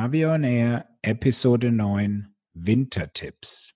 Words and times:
Navion 0.00 0.44
Air 0.44 0.84
Episode 1.02 1.72
9 1.72 2.28
Wintertipps. 2.54 3.74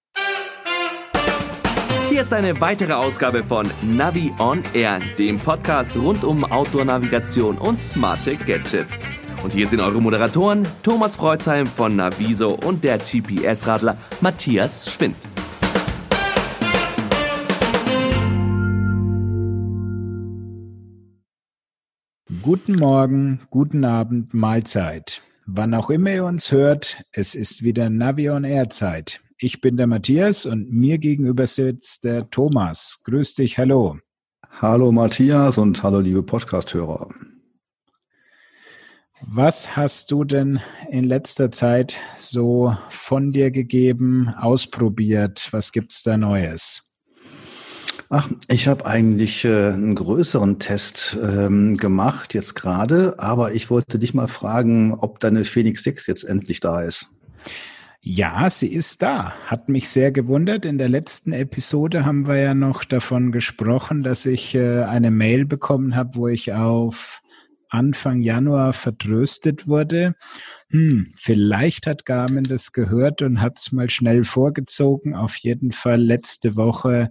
Hier 2.10 2.20
ist 2.20 2.32
eine 2.32 2.60
weitere 2.60 2.92
Ausgabe 2.92 3.42
von 3.42 3.68
Navi 3.82 4.32
on 4.38 4.62
Air, 4.72 5.00
dem 5.18 5.40
Podcast 5.40 5.96
rund 5.96 6.22
um 6.22 6.44
Outdoor-Navigation 6.44 7.58
und 7.58 7.82
smarte 7.82 8.36
Gadgets. 8.36 9.00
Und 9.42 9.52
hier 9.52 9.66
sind 9.66 9.80
eure 9.80 10.00
Moderatoren 10.00 10.64
Thomas 10.84 11.16
Freuzheim 11.16 11.66
von 11.66 11.96
Naviso 11.96 12.54
und 12.54 12.84
der 12.84 12.98
GPS-Radler 12.98 13.96
Matthias 14.20 14.92
Schwind. 14.92 15.16
Guten 22.42 22.76
Morgen, 22.76 23.40
guten 23.50 23.84
Abend, 23.84 24.32
Mahlzeit. 24.32 25.20
Wann 25.46 25.74
auch 25.74 25.90
immer 25.90 26.12
ihr 26.12 26.24
uns 26.24 26.52
hört, 26.52 27.02
es 27.10 27.34
ist 27.34 27.64
wieder 27.64 27.90
Navi 27.90 28.30
on 28.30 28.44
Air 28.44 28.70
Zeit. 28.70 29.20
Ich 29.38 29.60
bin 29.60 29.76
der 29.76 29.88
Matthias 29.88 30.46
und 30.46 30.70
mir 30.70 30.98
gegenüber 30.98 31.48
sitzt 31.48 32.04
der 32.04 32.30
Thomas. 32.30 33.00
Grüß 33.04 33.34
dich, 33.34 33.58
hallo. 33.58 33.98
Hallo 34.48 34.92
Matthias 34.92 35.58
und 35.58 35.82
hallo 35.82 35.98
liebe 35.98 36.22
Podcast-Hörer. 36.22 37.08
Was 39.22 39.76
hast 39.76 40.12
du 40.12 40.22
denn 40.22 40.60
in 40.88 41.04
letzter 41.04 41.50
Zeit 41.50 41.96
so 42.16 42.76
von 42.90 43.32
dir 43.32 43.50
gegeben, 43.50 44.28
ausprobiert? 44.28 45.48
Was 45.52 45.72
gibt's 45.72 46.04
da 46.04 46.16
Neues? 46.16 46.91
Ach, 48.14 48.28
ich 48.48 48.68
habe 48.68 48.84
eigentlich 48.84 49.46
äh, 49.46 49.68
einen 49.70 49.94
größeren 49.94 50.58
Test 50.58 51.16
ähm, 51.22 51.78
gemacht 51.78 52.34
jetzt 52.34 52.54
gerade, 52.54 53.14
aber 53.18 53.54
ich 53.54 53.70
wollte 53.70 53.98
dich 53.98 54.12
mal 54.12 54.28
fragen, 54.28 54.92
ob 54.92 55.18
deine 55.18 55.46
Phoenix 55.46 55.82
6 55.84 56.08
jetzt 56.08 56.24
endlich 56.24 56.60
da 56.60 56.82
ist. 56.82 57.06
Ja, 58.02 58.50
sie 58.50 58.70
ist 58.70 59.00
da. 59.00 59.32
Hat 59.46 59.70
mich 59.70 59.88
sehr 59.88 60.12
gewundert. 60.12 60.66
In 60.66 60.76
der 60.76 60.90
letzten 60.90 61.32
Episode 61.32 62.04
haben 62.04 62.26
wir 62.26 62.36
ja 62.36 62.52
noch 62.52 62.84
davon 62.84 63.32
gesprochen, 63.32 64.02
dass 64.02 64.26
ich 64.26 64.54
äh, 64.54 64.82
eine 64.82 65.10
Mail 65.10 65.46
bekommen 65.46 65.96
habe, 65.96 66.16
wo 66.16 66.28
ich 66.28 66.52
auf 66.52 67.22
Anfang 67.70 68.20
Januar 68.20 68.74
vertröstet 68.74 69.66
wurde. 69.66 70.16
Hm, 70.68 71.12
vielleicht 71.14 71.86
hat 71.86 72.04
Garmin 72.04 72.44
das 72.44 72.72
gehört 72.72 73.22
und 73.22 73.40
hat 73.40 73.58
es 73.58 73.72
mal 73.72 73.88
schnell 73.88 74.24
vorgezogen. 74.24 75.14
Auf 75.14 75.36
jeden 75.36 75.72
Fall 75.72 76.02
letzte 76.02 76.56
Woche 76.56 77.08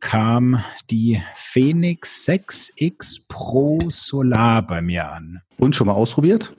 kam 0.00 0.62
die 0.90 1.22
Phoenix 1.34 2.26
6X 2.26 3.26
Pro 3.28 3.78
Solar 3.88 4.66
bei 4.66 4.80
mir 4.82 5.10
an. 5.10 5.40
Und 5.58 5.74
schon 5.74 5.86
mal 5.86 5.94
ausprobiert? 5.94 6.54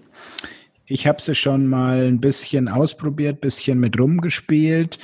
Ich 0.91 1.05
habe 1.05 1.21
sie 1.21 1.35
schon 1.35 1.67
mal 1.67 2.07
ein 2.07 2.19
bisschen 2.19 2.67
ausprobiert, 2.67 3.41
bisschen 3.41 3.79
mit 3.79 3.99
rumgespielt. 3.99 4.97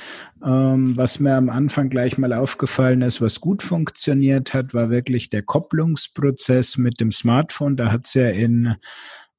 Ähm, 0.44 0.96
was 0.96 1.20
mir 1.20 1.36
am 1.36 1.48
Anfang 1.48 1.90
gleich 1.90 2.18
mal 2.18 2.32
aufgefallen 2.32 3.02
ist, 3.02 3.20
was 3.20 3.40
gut 3.40 3.62
funktioniert 3.62 4.52
hat, 4.52 4.74
war 4.74 4.90
wirklich 4.90 5.30
der 5.30 5.42
Kopplungsprozess 5.42 6.76
mit 6.76 6.98
dem 7.00 7.12
Smartphone. 7.12 7.76
Da 7.76 7.92
hat 7.92 8.06
es 8.06 8.14
ja 8.14 8.30
in 8.30 8.74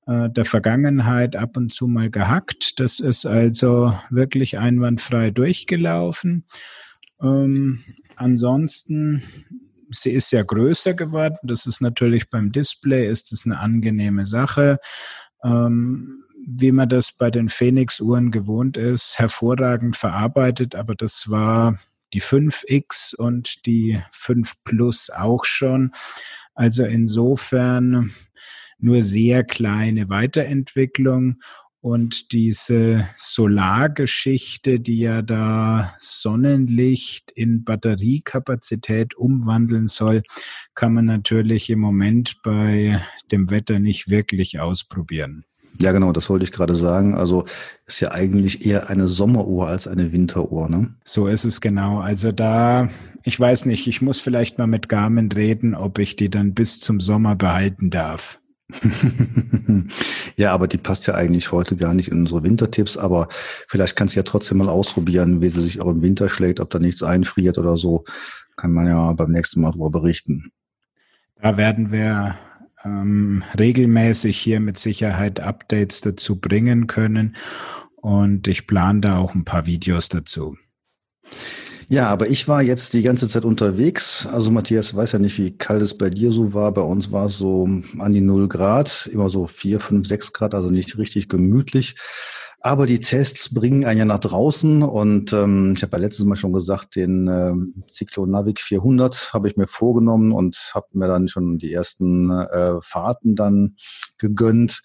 äh, 0.08 0.30
der 0.30 0.46
Vergangenheit 0.46 1.36
ab 1.36 1.58
und 1.58 1.74
zu 1.74 1.86
mal 1.88 2.10
gehackt. 2.10 2.80
Das 2.80 3.02
ist 3.02 3.26
also 3.26 3.94
wirklich 4.10 4.58
einwandfrei 4.58 5.32
durchgelaufen. 5.32 6.46
Ähm, 7.22 7.84
ansonsten, 8.16 9.24
sie 9.90 10.12
ist 10.12 10.32
ja 10.32 10.44
größer 10.44 10.94
geworden. 10.94 11.38
Das 11.44 11.66
ist 11.66 11.82
natürlich 11.82 12.30
beim 12.30 12.52
Display 12.52 13.10
ist 13.10 13.32
es 13.32 13.46
eine 13.46 13.60
angenehme 13.60 14.26
Sache. 14.26 14.80
Ähm, 15.44 16.24
wie 16.50 16.72
man 16.72 16.88
das 16.88 17.12
bei 17.12 17.30
den 17.30 17.50
Phoenix-Uhren 17.50 18.32
gewohnt 18.32 18.78
ist, 18.78 19.20
hervorragend 19.20 19.98
verarbeitet, 19.98 20.76
aber 20.76 20.96
das 20.96 21.30
war 21.30 21.78
die 22.14 22.22
5X 22.22 23.16
und 23.16 23.66
die 23.66 24.02
5 24.12 24.64
Plus 24.64 25.10
auch 25.10 25.44
schon. 25.44 25.92
Also 26.56 26.84
insofern 26.84 28.14
nur 28.80 29.04
sehr 29.04 29.44
kleine 29.44 30.10
Weiterentwicklung 30.10 31.42
und 31.88 32.34
diese 32.34 33.08
Solargeschichte, 33.16 34.82
die 34.82 35.00
ja 35.00 35.22
da 35.22 35.96
Sonnenlicht 36.00 37.32
in 37.32 37.64
Batteriekapazität 37.64 39.16
umwandeln 39.16 39.88
soll, 39.88 40.24
kann 40.76 40.94
man 40.94 41.06
natürlich 41.06 41.70
im 41.70 41.80
Moment 41.80 42.36
bei 42.44 43.02
dem 43.32 43.50
Wetter 43.50 43.80
nicht 43.80 44.10
wirklich 44.10 44.60
ausprobieren. 44.60 45.46
Ja, 45.80 45.94
genau, 45.94 46.12
das 46.12 46.30
wollte 46.30 46.44
ich 46.44 46.52
gerade 46.52 46.76
sagen. 46.76 47.16
Also 47.16 47.46
ist 47.86 48.02
ja 48.02 48.12
eigentlich 48.12 48.66
eher 48.66 48.90
eine 48.90 49.08
Sommeruhr 49.08 49.68
als 49.68 49.88
eine 49.88 50.12
Winteruhr, 50.12 50.68
ne? 50.68 50.94
So 51.06 51.28
ist 51.28 51.46
es 51.46 51.62
genau. 51.62 52.00
Also 52.00 52.34
da, 52.34 52.90
ich 53.24 53.40
weiß 53.40 53.66
nicht, 53.66 53.88
ich 53.88 54.02
muss 54.02 54.20
vielleicht 54.20 54.58
mal 54.58 54.68
mit 54.68 54.90
Garmin 54.90 55.32
reden, 55.32 55.74
ob 55.74 56.00
ich 56.00 56.18
die 56.18 56.30
dann 56.30 56.54
bis 56.54 56.82
zum 56.82 57.00
Sommer 57.00 57.38
behalten 57.38 57.92
darf. 57.92 58.42
ja, 60.36 60.52
aber 60.52 60.68
die 60.68 60.78
passt 60.78 61.08
ja 61.08 61.16
eigentlich 61.16 61.52
heute 61.52 61.78
gar 61.78 61.94
nicht 61.94 62.10
in 62.10 62.20
unsere 62.20 62.44
Wintertipps, 62.44 62.98
aber 62.98 63.30
vielleicht 63.68 63.96
kannst 63.96 64.16
du 64.16 64.20
ja 64.20 64.24
trotzdem 64.24 64.58
mal 64.58 64.70
ausprobieren, 64.70 65.42
wie 65.42 65.50
sie 65.50 65.62
sich 65.62 65.80
auch 65.80 65.90
im 65.90 66.02
Winter 66.02 66.30
schlägt, 66.30 66.60
ob 66.60 66.70
da 66.70 66.80
nichts 66.80 67.02
einfriert 67.04 67.58
oder 67.58 67.78
so. 67.78 68.04
Kann 68.58 68.74
man 68.74 68.88
ja 68.88 69.14
beim 69.14 69.32
nächsten 69.32 69.62
Mal 69.62 69.72
darüber 69.72 69.92
berichten. 69.92 70.52
Da 71.42 71.56
werden 71.56 71.92
wir 71.92 72.38
ähm, 72.84 73.44
regelmäßig 73.58 74.38
hier 74.38 74.60
mit 74.60 74.80
Sicherheit 74.80 75.40
Updates 75.40 76.02
dazu 76.02 76.40
bringen 76.40 76.88
können 76.88 77.36
und 77.96 78.48
ich 78.48 78.68
plane 78.68 79.02
da 79.02 79.16
auch 79.16 79.36
ein 79.36 79.46
paar 79.46 79.66
Videos 79.66 80.10
dazu. 80.10 80.58
Ja, 81.90 82.10
aber 82.10 82.30
ich 82.30 82.50
war 82.50 82.62
jetzt 82.62 82.94
die 82.94 83.02
ganze 83.02 83.30
Zeit 83.30 83.46
unterwegs. 83.46 84.28
Also 84.28 84.52
Matthias 84.52 84.94
weiß 84.94 85.14
ja 85.14 85.20
nicht, 85.20 85.38
wie 85.38 85.58
kalt 85.58 85.82
es 85.82 85.98
bei 85.98 86.10
dir 86.10 86.34
so 86.34 86.54
war. 86.54 86.74
Bei 86.74 86.82
uns 86.82 87.14
war 87.14 87.28
es 87.28 87.38
so 87.38 87.64
an 87.98 88.12
die 88.12 88.20
null 88.20 88.50
Grad, 88.50 89.10
immer 89.14 89.30
so 89.30 89.48
vier, 89.48 89.80
fünf, 89.80 90.06
sechs 90.06 90.34
Grad, 90.34 90.54
also 90.54 90.70
nicht 90.70 90.98
richtig 90.98 91.30
gemütlich. 91.30 91.96
Aber 92.60 92.88
die 92.88 93.00
Tests 93.00 93.54
bringen 93.54 93.86
einen 93.86 94.00
ja 94.00 94.06
nach 94.06 94.20
draußen 94.20 94.84
und 94.84 95.32
ähm, 95.32 95.76
ich 95.78 95.84
habe 95.84 95.96
ja 95.96 96.02
letztes 96.02 96.26
Mal 96.26 96.36
schon 96.36 96.52
gesagt, 96.52 96.98
den 96.98 97.28
ähm, 97.28 97.84
Navic 98.18 98.60
400 98.60 99.32
habe 99.32 99.48
ich 99.48 99.56
mir 99.56 99.68
vorgenommen 99.68 100.34
und 100.34 100.72
habe 100.74 100.88
mir 100.92 101.08
dann 101.08 101.30
schon 101.30 101.58
die 101.58 101.72
ersten 101.72 102.32
äh, 102.32 102.82
Fahrten 102.82 103.36
dann 103.36 103.78
gegönnt. 104.18 104.82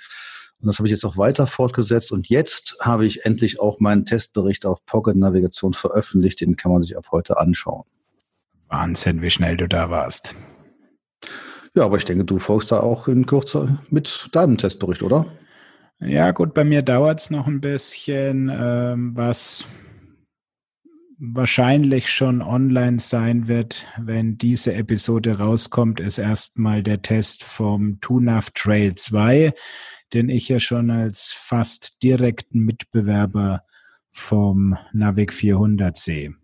Und 0.63 0.69
das 0.69 0.79
habe 0.79 0.87
ich 0.87 0.93
jetzt 0.93 1.05
auch 1.05 1.17
weiter 1.17 1.49
fortgesetzt. 1.49 2.13
Und 2.13 2.29
jetzt 2.29 2.77
habe 2.81 3.05
ich 3.05 3.27
endlich 3.27 3.61
auch 3.61 3.81
meinen 3.81 4.05
Testbericht 4.05 4.65
auf 4.65 4.87
Pocket 4.87 5.17
Navigation 5.17 5.75
veröffentlicht. 5.75 6.41
Den 6.41 6.57
kann 6.57 6.71
man 6.71 6.83
sich 6.83 6.97
ab 6.97 7.07
heute 7.11 7.39
anschauen. 7.39 7.83
Wahnsinn, 8.69 9.21
wie 9.23 9.31
schnell 9.31 9.57
du 9.57 9.67
da 9.67 9.91
warst. 9.91 10.35
Ja, 11.75 11.85
aber 11.85 11.97
ich 11.97 12.05
denke, 12.05 12.25
du 12.25 12.39
folgst 12.39 12.71
da 12.71 12.81
auch 12.81 13.09
in 13.09 13.27
Kürze 13.27 13.79
mit 13.91 14.29
deinem 14.33 14.57
Testbericht, 14.57 15.03
oder? 15.03 15.27
Ja, 15.99 16.31
gut, 16.31 16.55
bei 16.55 16.65
mir 16.65 16.83
dauert 16.83 17.21
es 17.21 17.31
noch 17.31 17.47
ein 17.47 17.61
bisschen, 17.61 18.51
ähm, 18.53 19.13
was 19.17 19.65
wahrscheinlich 21.25 22.11
schon 22.11 22.43
online 22.43 22.99
sein 22.99 23.47
wird, 23.49 23.87
wenn 23.97 24.39
diese 24.39 24.75
Episode 24.75 25.39
rauskommt, 25.39 26.01
ist 26.01 26.19
erstmal 26.19 26.83
der 26.83 27.01
Test 27.03 27.45
vom 27.45 28.01
TUNAV 28.01 28.51
Trail 28.51 28.95
2 28.97 29.55
den 30.13 30.29
ich 30.29 30.49
ja 30.49 30.61
schon 30.61 30.91
als 30.91 31.33
fast 31.35 32.03
direkten 32.03 32.61
Mitbewerber 32.61 33.63
vom 34.11 34.77
Navic 34.93 35.33
400 35.33 35.97
sehe. 35.97 36.35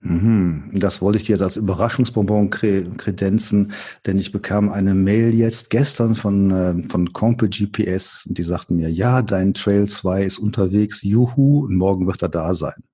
Mhm. 0.00 0.70
Das 0.74 1.00
wollte 1.00 1.16
ich 1.16 1.24
dir 1.24 1.32
jetzt 1.32 1.42
als 1.42 1.56
Überraschungsbonbon 1.56 2.50
kredenzen, 2.50 3.72
denn 4.04 4.18
ich 4.18 4.32
bekam 4.32 4.68
eine 4.68 4.94
Mail 4.94 5.32
jetzt 5.32 5.70
gestern 5.70 6.14
von, 6.14 6.50
äh, 6.50 6.88
von 6.90 7.14
Compe 7.14 7.48
GPS 7.48 8.26
und 8.26 8.36
die 8.36 8.42
sagten 8.42 8.76
mir, 8.76 8.90
ja, 8.90 9.22
dein 9.22 9.54
Trail 9.54 9.88
2 9.88 10.24
ist 10.24 10.38
unterwegs, 10.38 11.02
juhu, 11.02 11.64
und 11.64 11.76
morgen 11.76 12.06
wird 12.06 12.20
er 12.20 12.28
da 12.28 12.52
sein. 12.52 12.84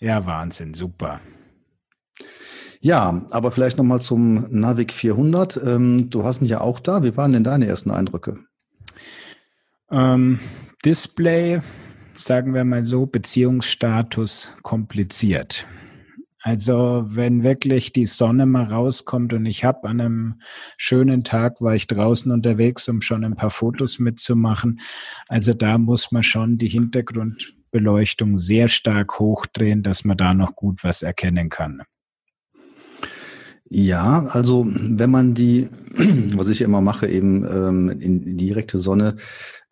Ja, 0.00 0.24
Wahnsinn, 0.24 0.72
super. 0.72 1.20
Ja, 2.80 3.26
aber 3.30 3.52
vielleicht 3.52 3.76
nochmal 3.76 4.00
zum 4.00 4.46
Navic 4.50 4.92
400. 4.92 5.60
Ähm, 5.62 6.08
du 6.08 6.24
hast 6.24 6.40
ihn 6.40 6.46
ja 6.46 6.62
auch 6.62 6.80
da. 6.80 7.02
Wie 7.02 7.16
waren 7.16 7.32
denn 7.32 7.44
deine 7.44 7.66
ersten 7.66 7.90
Eindrücke? 7.90 8.38
Ähm, 9.90 10.38
Display, 10.82 11.60
sagen 12.16 12.54
wir 12.54 12.64
mal 12.64 12.84
so, 12.84 13.04
Beziehungsstatus 13.04 14.52
kompliziert. 14.62 15.66
Also 16.42 17.04
wenn 17.06 17.42
wirklich 17.42 17.92
die 17.92 18.06
Sonne 18.06 18.46
mal 18.46 18.64
rauskommt 18.64 19.34
und 19.34 19.44
ich 19.44 19.62
habe 19.62 19.86
an 19.86 20.00
einem 20.00 20.40
schönen 20.78 21.22
Tag, 21.22 21.60
war 21.60 21.74
ich 21.74 21.86
draußen 21.86 22.32
unterwegs, 22.32 22.88
um 22.88 23.02
schon 23.02 23.24
ein 23.24 23.36
paar 23.36 23.50
Fotos 23.50 23.98
mitzumachen. 23.98 24.80
Also 25.28 25.52
da 25.52 25.76
muss 25.76 26.12
man 26.12 26.22
schon 26.22 26.56
die 26.56 26.68
Hintergrundbeleuchtung 27.70 28.38
sehr 28.38 28.68
stark 28.68 29.18
hochdrehen, 29.18 29.82
dass 29.82 30.04
man 30.04 30.16
da 30.16 30.34
noch 30.34 30.56
gut 30.56 30.82
was 30.82 31.02
erkennen 31.02 31.48
kann. 31.48 31.82
Ja, 33.68 34.26
also 34.26 34.66
wenn 34.66 35.10
man 35.10 35.34
die, 35.34 35.68
was 36.36 36.48
ich 36.48 36.60
immer 36.60 36.80
mache, 36.80 37.06
eben 37.06 37.44
ähm, 37.44 37.88
in 37.88 38.36
direkte 38.36 38.78
Sonne 38.78 39.16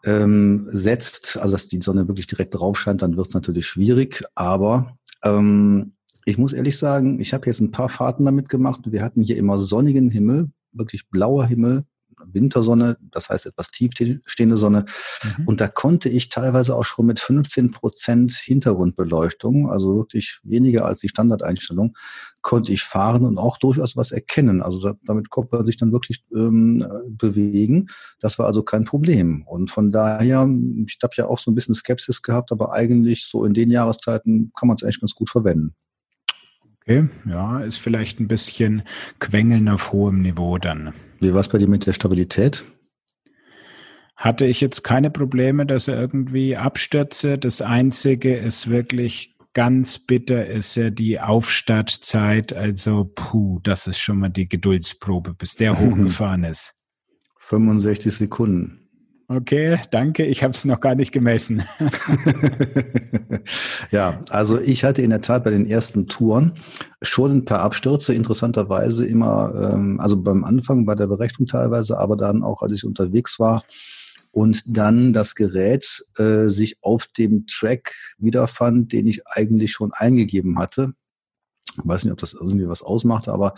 ähm, 0.05 0.69
setzt, 0.71 1.37
also 1.39 1.53
dass 1.53 1.67
die 1.67 1.81
Sonne 1.83 2.07
wirklich 2.07 2.29
direkt 2.29 2.55
drauf 2.55 2.79
scheint, 2.79 3.03
dann 3.03 3.17
wird 3.17 3.27
es 3.27 3.35
natürlich 3.35 3.67
schwierig. 3.67 4.23
Aber 4.37 4.97
ähm, 5.25 5.95
ich 6.25 6.39
muss 6.39 6.53
ehrlich 6.53 6.77
sagen, 6.77 7.19
ich 7.21 7.35
habe 7.35 7.47
jetzt 7.47 7.61
ein 7.61 7.73
paar 7.73 7.89
Fahrten 7.89 8.25
damit 8.25 8.49
gemacht. 8.49 8.83
Wir 8.85 9.03
hatten 9.03 9.23
hier 9.23 9.37
immer 9.37 9.59
sonnigen 9.59 10.11
Himmel, 10.11 10.51
wirklich 10.73 11.09
blauer 11.09 11.47
Himmel, 11.47 11.85
Wintersonne, 12.27 12.97
das 13.11 13.29
heißt 13.29 13.47
etwas 13.47 13.71
tiefstehende 13.71 14.57
Sonne. 14.57 14.85
Mhm. 15.23 15.47
Und 15.47 15.61
da 15.61 15.69
konnte 15.69 16.09
ich 16.09 16.29
teilweise 16.29 16.77
auch 16.77 16.85
schon 16.85 17.07
mit 17.07 17.21
15 17.21 17.71
Prozent 17.71 18.33
Hintergrundbeleuchtung, 18.33 19.71
also 19.71 19.97
wirklich 19.97 20.41
weniger 20.43 20.87
als 20.87 21.01
die 21.01 21.09
Standardeinstellung, 21.09 21.97
konnte 22.41 22.73
ich 22.73 22.83
fahren 22.83 23.25
und 23.25 23.39
auch 23.39 23.59
durchaus 23.59 23.97
was 23.97 24.13
erkennen. 24.13 24.63
Also 24.63 24.81
da, 24.81 24.95
damit 25.05 25.31
konnte 25.31 25.57
man 25.57 25.67
sich 25.67 25.77
dann 25.77 25.93
wirklich 25.93 26.25
ähm, 26.35 26.87
bewegen. 27.09 27.89
Das 28.21 28.39
war 28.39 28.47
also 28.47 28.63
kein 28.63 28.85
Problem. 28.85 29.43
Und 29.47 29.71
von 29.71 29.91
daher, 29.91 30.49
ich 30.87 30.99
habe 31.03 31.15
ja 31.17 31.27
auch 31.27 31.39
so 31.39 31.51
ein 31.51 31.55
bisschen 31.55 31.75
Skepsis 31.75 32.23
gehabt, 32.23 32.53
aber 32.53 32.73
eigentlich 32.73 33.27
so 33.27 33.45
in 33.45 33.55
den 33.55 33.71
Jahreszeiten 33.71 34.53
kann 34.59 34.69
man 34.69 34.77
es 34.77 34.83
eigentlich 34.83 35.01
ganz 35.01 35.15
gut 35.15 35.31
verwenden. 35.31 35.75
Okay, 36.89 37.07
ja, 37.27 37.61
ist 37.61 37.77
vielleicht 37.77 38.19
ein 38.19 38.29
bisschen 38.29 38.83
Quengeln 39.19 39.69
auf 39.69 39.93
hohem 39.93 40.23
Niveau 40.23 40.57
dann. 40.57 40.95
Wie 41.21 41.33
war 41.33 41.41
es 41.41 41.49
bei 41.49 41.59
dir 41.59 41.69
mit 41.69 41.87
der 41.87 41.93
Stabilität? 41.93 42.65
Hatte 44.17 44.47
ich 44.47 44.61
jetzt 44.61 44.83
keine 44.83 45.11
Probleme, 45.11 45.65
dass 45.65 45.89
er 45.89 45.99
irgendwie 45.99 46.57
abstürze. 46.57 47.39
Das 47.39 47.63
Einzige 47.63 48.35
ist 48.35 48.69
wirklich 48.69 49.37
ganz 49.55 49.99
bitter, 49.99 50.47
ist 50.47 50.75
ja 50.75 50.91
die 50.91 51.21
Aufstartzeit. 51.21 52.53
Also, 52.53 53.11
puh, 53.15 53.61
das 53.63 53.87
ist 53.87 53.99
schon 53.99 54.19
mal 54.19 54.29
die 54.29 54.49
Geduldsprobe, 54.49 55.35
bis 55.35 55.55
der 55.55 55.79
hochgefahren 55.81 56.45
ist. 56.45 56.75
65 57.39 58.15
Sekunden. 58.15 58.88
Okay, 59.31 59.79
danke. 59.91 60.25
Ich 60.25 60.43
habe 60.43 60.55
es 60.55 60.65
noch 60.65 60.81
gar 60.81 60.95
nicht 60.95 61.13
gemessen. 61.13 61.63
ja, 63.91 64.23
also 64.31 64.59
ich 64.59 64.85
hatte 64.85 65.03
in 65.03 65.11
der 65.11 65.21
Tat 65.21 65.45
bei 65.45 65.51
den 65.51 65.67
ersten 65.67 66.07
Touren 66.07 66.55
schon 67.03 67.37
ein 67.37 67.45
paar 67.45 67.61
Abstürze, 67.61 68.15
interessanterweise 68.15 69.07
immer, 69.07 69.75
ähm, 69.75 70.01
also 70.01 70.17
beim 70.17 70.45
Anfang 70.45 70.87
bei 70.87 70.95
der 70.95 71.09
Berechnung 71.09 71.47
teilweise, 71.47 71.99
aber 71.99 72.17
dann 72.17 72.43
auch, 72.43 72.63
als 72.63 72.73
ich 72.73 72.85
unterwegs 72.85 73.39
war 73.39 73.63
und 74.31 74.63
dann 74.67 75.13
das 75.13 75.35
Gerät 75.35 76.03
äh, 76.17 76.49
sich 76.49 76.79
auf 76.81 77.07
dem 77.09 77.47
Track 77.47 77.93
wiederfand, 78.17 78.95
den 78.95 79.07
ich 79.07 79.27
eigentlich 79.27 79.73
schon 79.73 79.93
eingegeben 79.93 80.59
hatte. 80.59 80.95
Ich 81.79 81.89
weiß 81.89 82.05
nicht, 82.05 82.13
ob 82.13 82.19
das 82.19 82.35
irgendwie 82.35 82.69
was 82.69 82.83
ausmacht, 82.83 83.29
aber 83.29 83.55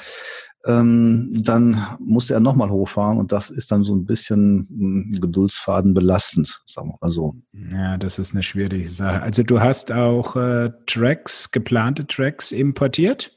ähm, 0.66 1.42
dann 1.42 1.82
musste 1.98 2.34
er 2.34 2.40
nochmal 2.40 2.70
hochfahren 2.70 3.18
und 3.18 3.32
das 3.32 3.50
ist 3.50 3.72
dann 3.72 3.82
so 3.84 3.94
ein 3.94 4.04
bisschen 4.04 4.68
hm, 4.68 5.18
Geduldsfaden 5.20 5.94
belastend, 5.94 6.62
sagen 6.66 6.90
wir 6.90 6.98
mal 7.00 7.10
so. 7.10 7.34
Ja, 7.72 7.96
das 7.96 8.18
ist 8.18 8.34
eine 8.34 8.42
schwierige 8.42 8.90
Sache. 8.90 9.22
Also 9.22 9.42
du 9.42 9.60
hast 9.60 9.90
auch 9.90 10.36
äh, 10.36 10.70
Tracks, 10.86 11.50
geplante 11.50 12.06
Tracks 12.06 12.52
importiert? 12.52 13.32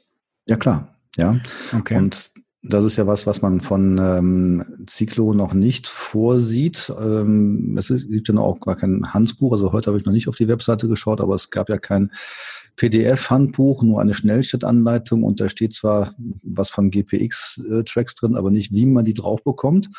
Ja, 0.46 0.56
klar. 0.56 0.98
Ja. 1.16 1.38
Okay. 1.72 1.96
Und 1.96 2.30
das 2.66 2.84
ist 2.84 2.96
ja 2.96 3.06
was, 3.06 3.26
was 3.26 3.42
man 3.42 3.60
von 3.60 3.98
ähm, 3.98 4.86
Ciclo 4.88 5.34
noch 5.34 5.52
nicht 5.52 5.86
vorsieht. 5.86 6.92
Ähm, 6.98 7.76
es 7.78 7.90
ist, 7.90 8.08
gibt 8.08 8.28
ja 8.28 8.34
noch 8.34 8.44
auch 8.44 8.60
gar 8.60 8.76
kein 8.76 9.12
Handbuch. 9.12 9.52
Also 9.52 9.72
heute 9.72 9.88
habe 9.88 9.98
ich 9.98 10.06
noch 10.06 10.12
nicht 10.12 10.28
auf 10.28 10.36
die 10.36 10.48
Webseite 10.48 10.88
geschaut, 10.88 11.20
aber 11.20 11.34
es 11.34 11.50
gab 11.50 11.68
ja 11.68 11.78
kein 11.78 12.10
PDF-Handbuch, 12.76 13.82
nur 13.82 14.00
eine 14.00 14.14
Schnellstartanleitung 14.14 15.22
und 15.22 15.40
da 15.40 15.48
steht 15.48 15.74
zwar 15.74 16.14
was 16.42 16.70
von 16.70 16.90
GPX-Tracks 16.90 18.14
drin, 18.14 18.36
aber 18.36 18.50
nicht, 18.50 18.72
wie 18.72 18.86
man 18.86 19.04
die 19.04 19.14
drauf 19.14 19.42
bekommt. 19.44 19.90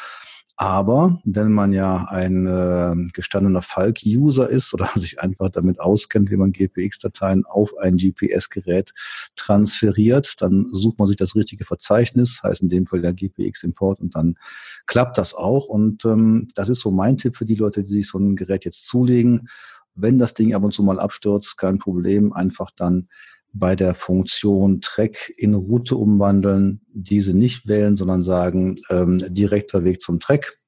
Aber 0.58 1.20
wenn 1.26 1.52
man 1.52 1.74
ja 1.74 2.06
ein 2.06 2.48
äh, 2.48 3.12
gestandener 3.12 3.62
Falk-User 3.62 4.50
ist 4.50 4.74
oder 4.74 4.90
sich 4.96 5.20
einfach 5.20 5.50
damit 5.50 5.82
auskennt, 5.82 6.32
wie 6.32 6.38
man 6.38 6.54
GPX-Dateien 6.54 7.46
auf 7.46 7.78
ein 7.78 7.98
GPS-Gerät 7.98 8.94
transferiert, 9.36 10.42
dann 10.42 10.68
sucht 10.72 10.98
man 10.98 11.10
sich 11.10 11.18
das 11.18 11.36
richtige 11.36 11.66
Verzeichnis, 11.66 12.42
heißt 12.42 12.62
in 12.62 12.70
dem 12.70 12.88
Fall 12.88 13.02
der 13.02 13.14
GPX-Import 13.14 14.00
und 14.00 14.16
dann 14.16 14.38
klappt 14.86 15.18
das 15.18 15.34
auch. 15.34 15.66
Und 15.66 16.06
ähm, 16.06 16.48
das 16.56 16.70
ist 16.70 16.80
so 16.80 16.92
mein 16.92 17.18
Tipp 17.18 17.36
für 17.36 17.46
die 17.46 17.56
Leute, 17.56 17.84
die 17.84 17.90
sich 17.90 18.08
so 18.08 18.18
ein 18.18 18.38
Gerät 18.38 18.64
jetzt 18.64 18.88
zulegen 18.88 19.50
wenn 19.96 20.20
das 20.20 20.34
Ding 20.34 20.54
ab 20.54 20.64
und 20.64 20.74
zu 20.74 20.84
mal 20.84 21.00
abstürzt, 21.00 21.58
kein 21.58 21.80
Problem, 21.80 22.34
einfach 22.34 22.72
dann 22.76 23.08
bei 23.54 23.76
der 23.76 23.96
Funktion 23.96 24.82
Track 24.82 25.32
in 25.38 25.54
Route 25.54 25.96
umwandeln, 25.96 26.82
diese 26.94 27.34
nicht 27.34 27.68
wählen, 27.68 27.96
sondern 27.96 28.22
sagen, 28.22 28.76
ähm, 28.90 29.18
direkter 29.34 29.86
Weg 29.86 30.02
zum 30.02 30.20
Track. 30.20 30.60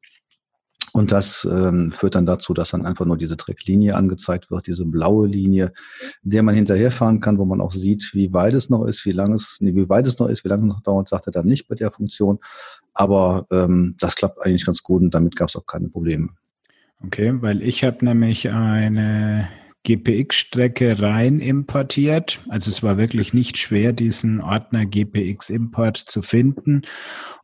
Und 0.94 1.12
das 1.12 1.47
ähm, 1.51 1.91
führt 1.91 2.15
dann 2.15 2.25
dazu, 2.25 2.53
dass 2.53 2.71
dann 2.71 2.85
einfach 2.85 3.06
nur 3.06 3.18
diese 3.18 3.35
Tracklinie 3.35 3.95
angezeigt 3.95 4.50
wird, 4.50 4.68
diese 4.68 4.85
blaue 4.85 5.27
Linie, 5.27 5.74
der 6.24 6.44
man 6.44 6.56
hinterherfahren 6.56 7.19
kann, 7.19 7.38
wo 7.38 7.45
man 7.45 7.62
auch 7.62 7.71
sieht, 7.71 8.12
wie 8.13 8.33
weit 8.33 8.53
es 8.53 8.69
noch 8.69 8.85
ist, 8.85 9.06
wie 9.06 9.12
lang 9.12 9.33
es, 9.33 9.57
nee, 9.59 9.75
wie 9.75 9.89
weit 9.89 10.07
es 10.07 10.18
noch 10.18 10.27
ist, 10.27 10.45
wie 10.45 10.50
lange 10.50 10.63
es 10.63 10.69
noch 10.69 10.81
dauert, 10.81 11.09
sagt 11.09 11.27
er 11.27 11.33
dann 11.33 11.45
nicht 11.45 11.68
bei 11.68 11.75
der 11.75 11.91
Funktion. 11.91 12.39
Aber 12.94 13.45
ähm, 13.51 13.95
das 14.00 14.15
klappt 14.15 14.44
eigentlich 14.44 14.65
ganz 14.65 14.81
gut 14.81 15.01
und 15.01 15.13
damit 15.13 15.35
gab 15.35 15.50
es 15.50 15.56
auch 15.56 15.65
keine 15.65 15.89
Probleme. 15.89 16.29
Okay, 17.04 17.34
weil 17.42 17.62
ich 17.62 17.84
habe 17.84 18.04
nämlich 18.04 18.50
eine 18.52 19.50
GPX-Strecke 19.84 21.00
rein 21.00 21.40
importiert. 21.40 22.42
Also 22.50 22.70
es 22.70 22.84
war 22.84 22.98
wirklich 22.98 23.34
nicht 23.34 23.58
schwer, 23.58 23.94
diesen 23.94 24.42
Ordner 24.42 24.86
GPX-Import 24.86 25.98
zu 25.98 26.22
finden 26.22 26.82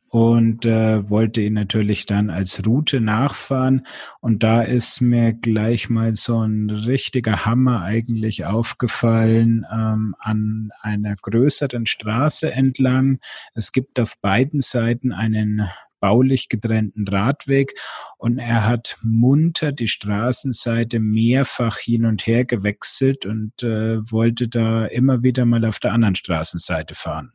und 0.10 0.66
äh, 0.66 1.10
wollte 1.10 1.42
ihn 1.42 1.54
natürlich 1.54 2.06
dann 2.06 2.30
als 2.30 2.66
Route 2.68 3.00
nachfahren. 3.00 3.88
Und 4.20 4.44
da 4.44 4.62
ist 4.62 5.02
mir 5.02 5.34
gleich 5.34 5.90
mal 5.90 6.14
so 6.16 6.40
ein 6.42 6.70
richtiger 6.70 7.46
Hammer 7.46 7.82
eigentlich 7.82 8.46
aufgefallen 8.46 9.66
ähm, 9.72 10.14
an 10.20 10.70
einer 10.82 11.16
größeren 11.16 11.86
Straße 11.86 12.52
entlang. 12.52 13.20
Es 13.56 13.72
gibt 13.72 14.00
auf 14.00 14.20
beiden 14.22 14.62
Seiten 14.62 15.14
einen 15.14 15.68
baulich 16.04 16.50
getrennten 16.50 17.08
Radweg 17.08 17.76
und 18.18 18.38
er 18.38 18.68
hat 18.68 18.98
munter 19.02 19.72
die 19.72 19.88
Straßenseite 19.88 21.00
mehrfach 21.00 21.78
hin 21.78 22.04
und 22.04 22.28
her 22.28 22.44
gewechselt 22.44 23.26
und 23.26 23.64
äh, 23.64 24.00
wollte 24.12 24.50
da 24.50 24.86
immer 24.86 25.24
wieder 25.24 25.46
mal 25.46 25.64
auf 25.64 25.80
der 25.80 25.94
anderen 25.94 26.16
Straßenseite 26.16 26.94
fahren. 26.94 27.32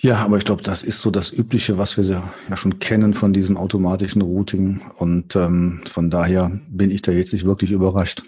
Ja, 0.00 0.16
aber 0.16 0.36
ich 0.36 0.44
glaube, 0.44 0.64
das 0.64 0.82
ist 0.82 1.00
so 1.00 1.12
das 1.12 1.32
Übliche, 1.32 1.78
was 1.78 1.96
wir 1.96 2.02
ja 2.02 2.56
schon 2.56 2.80
kennen 2.80 3.14
von 3.14 3.32
diesem 3.32 3.56
automatischen 3.56 4.22
Routing. 4.22 4.80
Und 4.98 5.36
ähm, 5.36 5.82
von 5.86 6.10
daher 6.10 6.60
bin 6.68 6.90
ich 6.90 7.02
da 7.02 7.12
jetzt 7.12 7.32
nicht 7.32 7.46
wirklich 7.46 7.70
überrascht. 7.70 8.24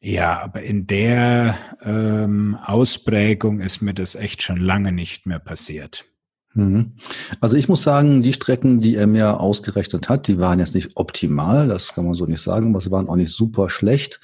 Ja, 0.00 0.40
aber 0.40 0.62
in 0.64 0.88
der 0.88 1.56
ähm, 1.84 2.58
Ausprägung 2.64 3.60
ist 3.60 3.80
mir 3.80 3.94
das 3.94 4.16
echt 4.16 4.42
schon 4.42 4.56
lange 4.56 4.90
nicht 4.90 5.24
mehr 5.24 5.38
passiert. 5.38 6.10
Mhm. 6.54 6.92
Also 7.40 7.56
ich 7.56 7.68
muss 7.68 7.82
sagen, 7.82 8.22
die 8.22 8.32
Strecken, 8.32 8.80
die 8.80 8.96
er 8.96 9.06
mir 9.06 9.40
ausgerechnet 9.40 10.08
hat, 10.08 10.26
die 10.26 10.38
waren 10.38 10.58
jetzt 10.58 10.74
nicht 10.74 10.96
optimal, 10.96 11.68
das 11.68 11.94
kann 11.94 12.04
man 12.04 12.14
so 12.14 12.26
nicht 12.26 12.42
sagen, 12.42 12.70
aber 12.70 12.80
sie 12.80 12.90
waren 12.90 13.08
auch 13.08 13.16
nicht 13.16 13.32
super 13.32 13.70
schlecht. 13.70 14.20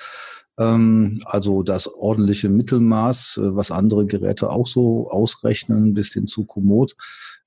Ähm, 0.58 1.20
also 1.24 1.62
das 1.62 1.86
ordentliche 1.86 2.48
Mittelmaß, 2.48 3.38
äh, 3.38 3.56
was 3.56 3.70
andere 3.70 4.06
Geräte 4.06 4.50
auch 4.50 4.66
so 4.66 5.10
ausrechnen, 5.10 5.94
bis 5.94 6.12
hin 6.12 6.26
zu 6.26 6.44
Komoot. 6.44 6.96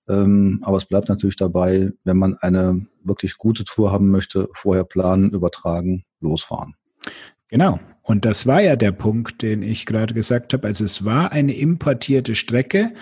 Ähm, 0.07 0.59
aber 0.63 0.77
es 0.77 0.85
bleibt 0.85 1.09
natürlich 1.09 1.35
dabei, 1.35 1.91
wenn 2.03 2.17
man 2.17 2.35
eine 2.35 2.87
wirklich 3.03 3.37
gute 3.37 3.65
Tour 3.65 3.91
haben 3.91 4.09
möchte, 4.09 4.49
vorher 4.53 4.83
planen, 4.83 5.31
übertragen, 5.31 6.03
losfahren. 6.19 6.75
Genau. 7.47 7.79
Und 8.01 8.25
das 8.25 8.47
war 8.47 8.61
ja 8.61 8.75
der 8.75 8.91
Punkt, 8.91 9.41
den 9.41 9.61
ich 9.61 9.85
gerade 9.85 10.13
gesagt 10.13 10.53
habe. 10.53 10.67
Also 10.67 10.83
es 10.83 11.05
war 11.05 11.31
eine 11.31 11.55
importierte 11.55 12.33
Strecke 12.33 12.93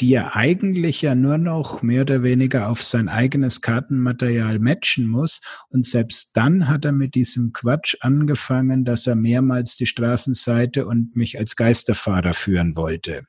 die 0.00 0.14
er 0.14 0.34
eigentlich 0.34 1.02
ja 1.02 1.14
nur 1.14 1.36
noch 1.36 1.82
mehr 1.82 2.02
oder 2.02 2.22
weniger 2.22 2.68
auf 2.68 2.82
sein 2.82 3.08
eigenes 3.08 3.60
Kartenmaterial 3.60 4.58
matchen 4.58 5.06
muss. 5.06 5.40
Und 5.68 5.86
selbst 5.86 6.36
dann 6.36 6.68
hat 6.68 6.84
er 6.84 6.92
mit 6.92 7.14
diesem 7.14 7.52
Quatsch 7.52 7.96
angefangen, 8.00 8.84
dass 8.84 9.06
er 9.06 9.14
mehrmals 9.14 9.76
die 9.76 9.86
Straßenseite 9.86 10.86
und 10.86 11.16
mich 11.16 11.38
als 11.38 11.56
Geisterfahrer 11.56 12.32
führen 12.32 12.76
wollte. 12.76 13.24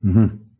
Mhm. 0.00 0.50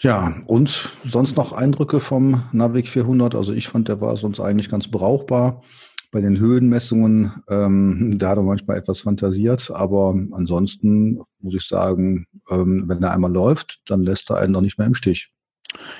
Ja, 0.00 0.42
und 0.46 0.90
sonst 1.04 1.36
noch 1.36 1.52
Eindrücke 1.52 1.98
vom 1.98 2.44
Navic 2.52 2.88
400? 2.88 3.34
Also 3.34 3.52
ich 3.52 3.68
fand, 3.68 3.88
der 3.88 4.00
war 4.00 4.16
sonst 4.16 4.38
eigentlich 4.38 4.68
ganz 4.68 4.88
brauchbar. 4.88 5.62
Bei 6.10 6.20
den 6.22 6.38
Höhenmessungen, 6.38 7.32
ähm, 7.48 8.16
da 8.18 8.30
hat 8.30 8.38
er 8.38 8.42
manchmal 8.42 8.78
etwas 8.78 9.02
fantasiert, 9.02 9.70
aber 9.70 10.14
ansonsten 10.32 11.20
muss 11.40 11.54
ich 11.54 11.66
sagen, 11.66 12.26
ähm, 12.50 12.84
wenn 12.86 13.02
er 13.02 13.12
einmal 13.12 13.32
läuft, 13.32 13.82
dann 13.86 14.00
lässt 14.02 14.30
er 14.30 14.38
einen 14.38 14.52
noch 14.52 14.62
nicht 14.62 14.78
mehr 14.78 14.86
im 14.86 14.94
Stich. 14.94 15.30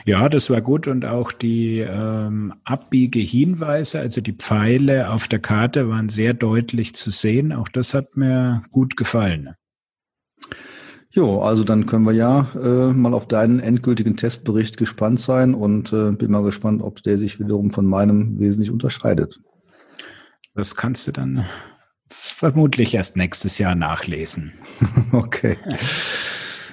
Ja, 0.07 0.29
das 0.29 0.49
war 0.49 0.63
gut 0.63 0.89
und 0.89 1.05
auch 1.05 1.31
die 1.33 1.81
ähm, 1.81 2.55
Abbiegehinweise, 2.65 4.01
also 4.01 4.21
die 4.21 4.33
Pfeile 4.33 5.11
auf 5.11 5.29
der 5.29 5.41
Karte 5.41 5.89
waren 5.89 6.09
sehr 6.09 6.33
deutlich 6.33 6.95
zu 6.95 7.11
sehen. 7.11 7.53
Auch 7.53 7.69
das 7.69 7.93
hat 7.93 8.17
mir 8.17 8.63
gut 8.71 8.97
gefallen. 8.97 9.55
Jo, 11.11 11.41
also 11.41 11.65
dann 11.65 11.87
können 11.87 12.05
wir 12.05 12.13
ja 12.13 12.49
äh, 12.55 12.93
mal 12.93 13.15
auf 13.15 13.27
deinen 13.27 13.61
endgültigen 13.61 14.17
Testbericht 14.17 14.77
gespannt 14.77 15.21
sein 15.21 15.55
und 15.55 15.93
äh, 15.93 16.13
bin 16.13 16.31
mal 16.31 16.43
gespannt, 16.43 16.83
ob 16.83 17.03
der 17.03 17.19
sich 17.19 17.41
wiederum 17.41 17.71
von 17.71 17.87
meinem 17.87 18.39
wesentlich 18.39 18.71
unterscheidet. 18.71 19.41
Das 20.59 20.75
kannst 20.75 21.07
du 21.07 21.13
dann 21.13 21.47
vermutlich 22.11 22.93
erst 22.93 23.17
nächstes 23.17 23.59
Jahr 23.59 23.77
nachlesen. 23.77 24.55
okay. 25.13 25.57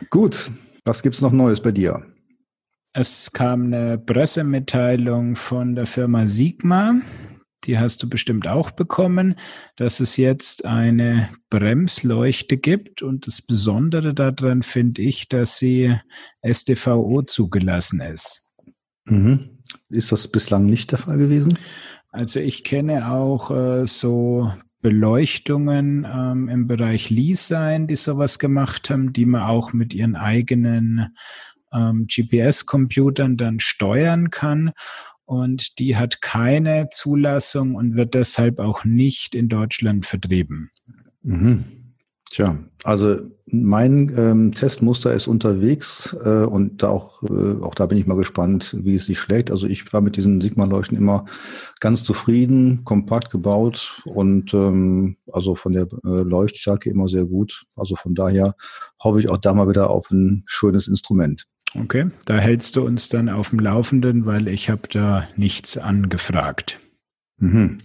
Gut. 0.09 0.49
Was 0.85 1.03
gibt's 1.03 1.21
noch 1.21 1.31
Neues 1.31 1.61
bei 1.61 1.71
dir? 1.71 2.03
Es 2.93 3.31
kam 3.31 3.65
eine 3.65 3.99
Pressemitteilung 3.99 5.35
von 5.35 5.75
der 5.75 5.85
Firma 5.85 6.25
Sigma. 6.25 6.95
Die 7.65 7.77
hast 7.77 8.01
du 8.01 8.09
bestimmt 8.09 8.47
auch 8.47 8.71
bekommen, 8.71 9.35
dass 9.75 9.99
es 9.99 10.17
jetzt 10.17 10.65
eine 10.65 11.29
Bremsleuchte 11.51 12.57
gibt. 12.57 13.03
Und 13.03 13.27
das 13.27 13.43
Besondere 13.43 14.15
daran 14.15 14.63
finde 14.63 15.03
ich, 15.03 15.29
dass 15.29 15.59
sie 15.59 15.95
STVO 16.43 17.21
zugelassen 17.21 18.01
ist. 18.01 18.51
Mhm. 19.05 19.59
Ist 19.89 20.11
das 20.11 20.27
bislang 20.27 20.65
nicht 20.65 20.91
der 20.91 20.97
Fall 20.97 21.19
gewesen? 21.19 21.59
Also 22.15 22.39
ich 22.39 22.63
kenne 22.63 23.11
auch 23.11 23.51
äh, 23.51 23.85
so 23.87 24.49
Beleuchtungen 24.81 26.07
ähm, 26.09 26.47
im 26.47 26.65
Bereich 26.65 27.09
Lease-Sein, 27.09 27.87
die 27.87 27.97
sowas 27.97 28.39
gemacht 28.39 28.89
haben, 28.89 29.11
die 29.11 29.25
man 29.25 29.41
auch 29.41 29.73
mit 29.73 29.93
ihren 29.93 30.15
eigenen 30.15 31.13
ähm, 31.73 32.07
GPS-Computern 32.07 33.35
dann 33.35 33.59
steuern 33.59 34.29
kann. 34.29 34.71
Und 35.25 35.77
die 35.79 35.97
hat 35.97 36.21
keine 36.21 36.87
Zulassung 36.89 37.75
und 37.75 37.95
wird 37.95 38.13
deshalb 38.13 38.59
auch 38.59 38.85
nicht 38.85 39.35
in 39.35 39.49
Deutschland 39.49 40.05
vertrieben. 40.05 40.71
Mhm. 41.21 41.84
Tja, 42.35 42.57
also 42.83 43.17
mein 43.45 44.11
ähm, 44.17 44.51
Testmuster 44.51 45.13
ist 45.13 45.27
unterwegs 45.27 46.13
äh, 46.21 46.43
und 46.43 46.83
da 46.83 46.89
auch, 46.89 47.23
äh, 47.23 47.61
auch 47.61 47.73
da 47.75 47.85
bin 47.85 47.97
ich 47.97 48.07
mal 48.07 48.17
gespannt, 48.17 48.75
wie 48.77 48.95
es 48.95 49.05
sich 49.05 49.19
schlägt. 49.19 49.51
Also 49.51 49.67
ich 49.67 49.93
war 49.93 50.01
mit 50.01 50.17
diesen 50.17 50.41
Sigma-Leuchten 50.41 50.97
immer 50.97 51.27
ganz 51.79 52.03
zufrieden, 52.03 52.83
kompakt 52.83 53.29
gebaut 53.29 54.01
und 54.03 54.53
ähm, 54.53 55.15
also 55.31 55.55
von 55.55 55.71
der 55.71 55.83
äh, 55.83 56.23
Leuchtstärke 56.23 56.89
immer 56.89 57.07
sehr 57.07 57.25
gut. 57.25 57.63
Also 57.77 57.95
von 57.95 58.15
daher 58.15 58.55
hoffe 59.01 59.21
ich 59.21 59.29
auch 59.29 59.37
da 59.37 59.53
mal 59.53 59.69
wieder 59.69 59.89
auf 59.89 60.11
ein 60.11 60.43
schönes 60.45 60.89
Instrument. 60.89 61.45
Okay, 61.81 62.09
da 62.25 62.35
hältst 62.35 62.75
du 62.75 62.85
uns 62.85 63.07
dann 63.07 63.29
auf 63.29 63.51
dem 63.51 63.59
Laufenden, 63.59 64.25
weil 64.25 64.49
ich 64.49 64.69
habe 64.69 64.89
da 64.91 65.29
nichts 65.37 65.77
angefragt. 65.77 66.81
Mhm. 67.37 67.77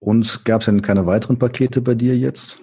Und 0.00 0.44
gab 0.44 0.62
es 0.62 0.64
denn 0.64 0.82
keine 0.82 1.06
weiteren 1.06 1.38
Pakete 1.38 1.80
bei 1.82 1.94
dir 1.94 2.18
jetzt? 2.18 2.58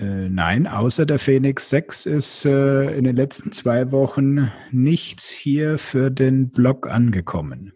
Äh, 0.00 0.30
nein, 0.30 0.66
außer 0.66 1.04
der 1.04 1.18
Phoenix 1.18 1.68
6 1.68 2.06
ist 2.06 2.44
äh, 2.46 2.96
in 2.96 3.04
den 3.04 3.16
letzten 3.16 3.52
zwei 3.52 3.92
Wochen 3.92 4.50
nichts 4.70 5.28
hier 5.28 5.78
für 5.78 6.10
den 6.10 6.50
Blog 6.50 6.88
angekommen. 6.90 7.74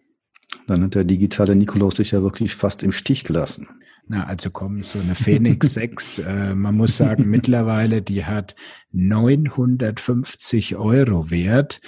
Dann 0.67 0.83
hat 0.83 0.95
der 0.95 1.03
digitale 1.03 1.55
Nikolaus 1.55 1.95
dich 1.95 2.11
ja 2.11 2.23
wirklich 2.23 2.55
fast 2.55 2.81
im 2.81 2.91
Stich 2.91 3.25
gelassen. 3.25 3.67
Na, 4.07 4.25
also 4.25 4.49
komm, 4.49 4.83
so 4.83 4.99
eine 4.99 5.13
Phoenix 5.13 5.73
6, 5.75 6.19
äh, 6.19 6.55
man 6.55 6.75
muss 6.75 6.97
sagen, 6.97 7.29
mittlerweile, 7.29 8.01
die 8.01 8.25
hat 8.25 8.55
950 8.91 10.75
Euro 10.77 11.29
wert. 11.29 11.79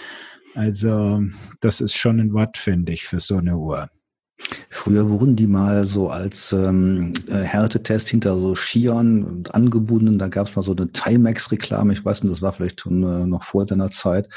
Also 0.53 1.24
das 1.62 1.82
ist 1.82 1.96
schon 1.96 2.20
ein 2.20 2.34
Wort, 2.34 2.58
finde 2.58 2.91
ich, 2.91 3.06
für 3.06 3.20
so 3.20 3.38
eine 3.38 3.58
Uhr. 3.58 3.89
Früher 4.70 5.10
wurden 5.10 5.36
die 5.36 5.48
mal 5.48 5.86
so 5.86 6.10
als 6.10 6.53
ähm, 6.53 7.12
äh, 7.27 7.41
Härtetest 7.41 8.08
hinter 8.08 8.36
so 8.38 8.56
Skiern 8.56 9.44
angebunden. 9.51 10.20
Da 10.20 10.27
gab 10.27 10.48
es 10.48 10.56
mal 10.56 10.62
so 10.62 10.74
eine 10.74 10.88
Timex-Reklame. 10.88 11.94
Ich 11.94 12.06
weiß 12.06 12.24
nicht, 12.24 12.32
das 12.32 12.41
war 12.41 12.53
vielleicht 12.53 12.82
schon 12.82 13.03
äh, 13.03 13.25
noch 13.25 13.44
vor 13.44 13.65
deiner 13.65 13.89
Zeit. 13.89 14.29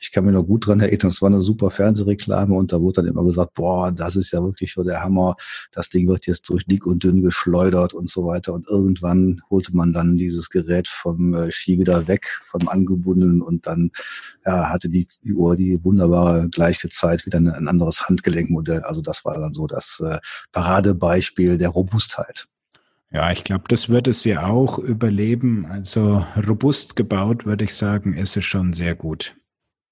Ich 0.00 0.12
kann 0.12 0.24
mich 0.24 0.34
noch 0.34 0.44
gut 0.44 0.66
dran 0.66 0.80
erinnern. 0.80 1.08
Es 1.08 1.20
war 1.20 1.28
eine 1.28 1.42
super 1.42 1.70
Fernsehreklame 1.70 2.54
und 2.54 2.72
da 2.72 2.80
wurde 2.80 3.02
dann 3.02 3.10
immer 3.10 3.24
gesagt, 3.24 3.54
boah, 3.54 3.90
das 3.90 4.14
ist 4.16 4.30
ja 4.30 4.42
wirklich 4.42 4.72
so 4.72 4.84
der 4.84 5.02
Hammer. 5.02 5.34
Das 5.72 5.88
Ding 5.88 6.08
wird 6.08 6.26
jetzt 6.26 6.48
durch 6.48 6.64
dick 6.64 6.86
und 6.86 7.02
dünn 7.02 7.20
geschleudert 7.20 7.92
und 7.92 8.08
so 8.08 8.24
weiter. 8.24 8.54
Und 8.54 8.66
irgendwann 8.68 9.42
holte 9.50 9.74
man 9.76 9.92
dann 9.92 10.16
dieses 10.16 10.48
Gerät 10.48 10.88
vom 10.88 11.34
äh, 11.34 11.50
Ski 11.50 11.78
wieder 11.78 12.06
weg, 12.06 12.26
vom 12.46 12.68
angebundenen 12.68 13.42
und 13.42 13.66
dann 13.66 13.90
ja, 14.46 14.70
hatte 14.70 14.88
die, 14.88 15.06
die 15.24 15.34
Uhr 15.34 15.56
die 15.56 15.82
wunderbare 15.82 16.48
gleiche 16.48 16.88
Zeit 16.88 17.26
wieder 17.26 17.38
ein, 17.38 17.48
ein 17.48 17.68
anderes 17.68 18.08
Handgelenkmodell. 18.08 18.80
Also 18.82 19.02
das 19.02 19.24
war 19.24 19.38
dann 19.38 19.47
so 19.54 19.66
das 19.66 20.02
äh, 20.04 20.18
Paradebeispiel 20.52 21.58
der 21.58 21.70
Robustheit. 21.70 22.46
Ja, 23.10 23.32
ich 23.32 23.44
glaube, 23.44 23.64
das 23.68 23.88
wird 23.88 24.06
es 24.06 24.24
ja 24.24 24.46
auch 24.46 24.78
überleben. 24.78 25.66
Also 25.66 26.26
robust 26.46 26.94
gebaut, 26.94 27.46
würde 27.46 27.64
ich 27.64 27.74
sagen, 27.74 28.12
ist 28.12 28.36
es 28.36 28.44
schon 28.44 28.74
sehr 28.74 28.94
gut. 28.94 29.34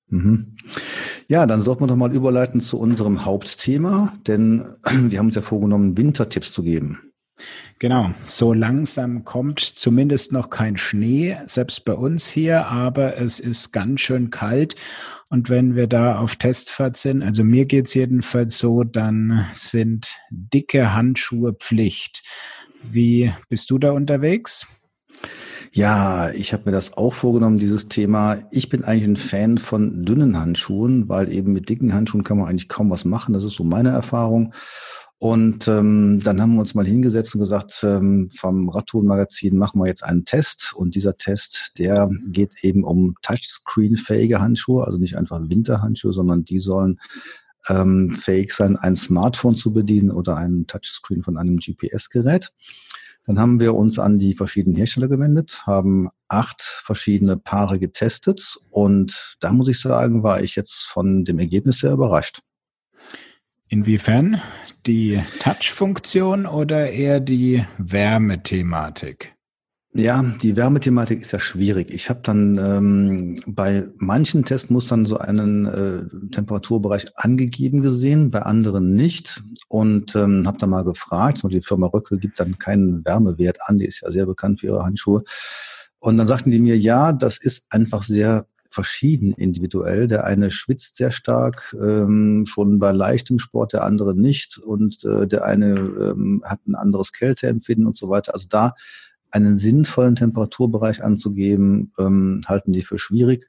Mhm. 0.09 0.55
Ja, 1.27 1.47
dann 1.47 1.61
sollten 1.61 1.83
wir 1.83 1.87
doch 1.89 1.97
mal 1.97 2.15
überleiten 2.15 2.61
zu 2.61 2.79
unserem 2.79 3.25
Hauptthema, 3.25 4.13
denn 4.27 4.67
wir 4.85 5.19
haben 5.19 5.27
uns 5.27 5.35
ja 5.35 5.43
vorgenommen, 5.43 5.97
Wintertipps 5.97 6.53
zu 6.53 6.63
geben. 6.63 7.13
Genau, 7.79 8.11
so 8.25 8.55
langsam 8.55 9.25
kommt 9.25 9.61
zumindest 9.61 10.33
noch 10.33 10.49
kein 10.49 10.79
Schnee, 10.79 11.37
selbst 11.45 11.85
bei 11.85 11.93
uns 11.93 12.27
hier, 12.27 12.69
aber 12.69 13.19
es 13.19 13.39
ist 13.39 13.71
ganz 13.73 14.01
schön 14.01 14.31
kalt. 14.31 14.77
Und 15.29 15.51
wenn 15.51 15.77
wir 15.77 15.87
da 15.87 16.19
auf 16.19 16.37
Testfahrt 16.37 16.97
sind, 16.97 17.23
also 17.23 17.45
mir 17.45 17.67
geht's 17.67 17.93
jedenfalls 17.93 18.59
so, 18.59 18.83
dann 18.83 19.47
sind 19.53 20.17
dicke 20.31 20.95
Handschuhe 20.95 21.53
Pflicht. 21.53 22.23
Wie 22.83 23.31
bist 23.51 23.69
du 23.69 23.79
da 23.79 23.91
unterwegs? 23.93 24.67
Ja, 25.73 26.31
ich 26.31 26.55
habe 26.55 26.63
mir 26.67 26.73
das 26.73 26.97
auch 26.97 27.13
vorgenommen, 27.13 27.59
dieses 27.59 27.89
Thema. 27.89 28.39
Ich 28.51 28.71
bin 28.71 28.85
eigentlich 28.85 29.05
ein 29.05 29.17
Fan 29.19 29.59
von 29.59 30.07
dünnen 30.07 30.39
Handschuhen, 30.39 31.11
weil 31.11 31.31
eben 31.31 31.53
mit 31.53 31.69
dicken 31.69 31.93
Handschuhen 31.93 32.25
kann 32.25 32.39
man 32.39 32.49
eigentlich 32.49 32.71
kaum 32.71 32.89
was 32.89 33.05
machen. 33.05 33.35
Das 33.35 33.45
ist 33.45 33.57
so 33.57 33.65
meine 33.65 33.91
Erfahrung. 33.91 34.55
Und 35.19 35.67
ähm, 35.67 36.21
dann 36.23 36.43
haben 36.43 36.55
wir 36.55 36.61
uns 36.61 36.75
mal 36.75 36.87
hingesetzt 36.87 37.35
und 37.35 37.41
gesagt, 37.41 37.83
ähm, 37.83 38.29
vom 38.35 38.69
Radtouren-Magazin 38.69 39.57
machen 39.57 39.81
wir 39.81 39.87
jetzt 39.87 40.05
einen 40.05 40.27
Test. 40.27 40.75
Und 40.75 40.95
dieser 40.95 41.17
Test, 41.17 41.73
der 41.79 42.11
geht 42.27 42.53
eben 42.63 42.85
um 42.85 43.15
Touchscreen-fähige 43.23 44.41
Handschuhe, 44.41 44.85
also 44.85 44.99
nicht 44.99 45.17
einfach 45.17 45.41
Winterhandschuhe, 45.49 46.13
sondern 46.13 46.45
die 46.45 46.61
sollen 46.61 47.01
ähm, 47.69 48.13
fähig 48.13 48.53
sein, 48.53 48.77
ein 48.77 48.95
Smartphone 48.95 49.57
zu 49.57 49.73
bedienen 49.73 50.11
oder 50.11 50.37
einen 50.37 50.67
Touchscreen 50.67 51.23
von 51.23 51.39
einem 51.39 51.59
GPS-Gerät. 51.59 52.53
Dann 53.25 53.41
haben 53.41 53.59
wir 53.59 53.75
uns 53.75 53.99
an 53.99 54.19
die 54.19 54.35
verschiedenen 54.35 54.77
Hersteller 54.77 55.09
gewendet, 55.09 55.63
haben 55.67 56.09
acht 56.29 56.63
verschiedene 56.63 57.37
Paare 57.37 57.81
getestet 57.81 58.59
und 58.71 59.37
da 59.41 59.53
muss 59.53 59.69
ich 59.69 59.81
sagen, 59.81 60.23
war 60.23 60.43
ich 60.43 60.55
jetzt 60.55 60.85
von 60.85 61.25
dem 61.25 61.41
Ergebnis 61.41 61.79
sehr 61.79 61.93
überrascht. 61.93 62.41
Inwiefern? 63.69 64.41
Die 64.87 65.21
Touch-Funktion 65.41 66.47
oder 66.47 66.91
eher 66.91 67.19
die 67.19 67.65
Wärmethematik? 67.77 69.35
Ja, 69.93 70.23
die 70.23 70.55
Wärmethematik 70.55 71.23
ist 71.23 71.33
ja 71.33 71.41
schwierig. 71.41 71.91
Ich 71.91 72.09
habe 72.09 72.21
dann 72.23 72.57
ähm, 72.57 73.41
bei 73.47 73.89
manchen 73.97 74.45
Testmustern 74.45 75.05
so 75.05 75.19
einen 75.19 75.67
äh, 75.67 76.31
Temperaturbereich 76.33 77.07
angegeben 77.17 77.81
gesehen, 77.81 78.31
bei 78.31 78.43
anderen 78.43 78.95
nicht. 78.95 79.43
Und 79.69 80.15
ähm, 80.15 80.47
habe 80.47 80.59
dann 80.59 80.71
mal 80.71 80.85
gefragt, 80.85 81.43
die 81.51 81.63
Firma 81.63 81.89
Röckel 81.89 82.19
gibt 82.21 82.39
dann 82.39 82.59
keinen 82.59 83.05
Wärmewert 83.05 83.59
an, 83.67 83.79
die 83.79 83.87
ist 83.87 84.03
ja 84.03 84.13
sehr 84.13 84.27
bekannt 84.27 84.61
für 84.61 84.67
ihre 84.67 84.85
Handschuhe. 84.85 85.23
Und 85.99 86.17
dann 86.19 86.29
sagten 86.29 86.53
die 86.53 86.61
mir, 86.61 86.79
ja, 86.79 87.13
das 87.13 87.39
ist 87.39 87.67
einfach 87.71 88.05
sehr 88.05 88.47
verschieden 88.77 89.33
individuell. 89.33 90.07
Der 90.07 90.25
eine 90.25 90.51
schwitzt 90.51 90.97
sehr 90.97 91.11
stark, 91.11 91.75
ähm, 91.83 92.45
schon 92.47 92.79
bei 92.79 92.93
leichtem 92.93 93.39
Sport, 93.39 93.73
der 93.73 93.85
andere 93.85 94.15
nicht. 94.15 94.59
Und 94.59 95.03
äh, 95.03 95.27
der 95.27 95.47
eine 95.47 95.71
ähm, 95.77 96.43
hat 96.45 96.61
ein 96.67 96.75
anderes 96.75 97.15
Kälteempfinden 97.15 97.87
und 97.87 97.97
so 97.97 98.11
weiter. 98.11 98.35
Also 98.35 98.47
da 98.51 98.75
einen 99.31 99.57
sinnvollen 99.57 100.15
Temperaturbereich 100.15 101.03
anzugeben, 101.03 101.93
ähm, 101.99 102.43
halten 102.47 102.73
die 102.73 102.83
für 102.83 102.99
schwierig. 102.99 103.49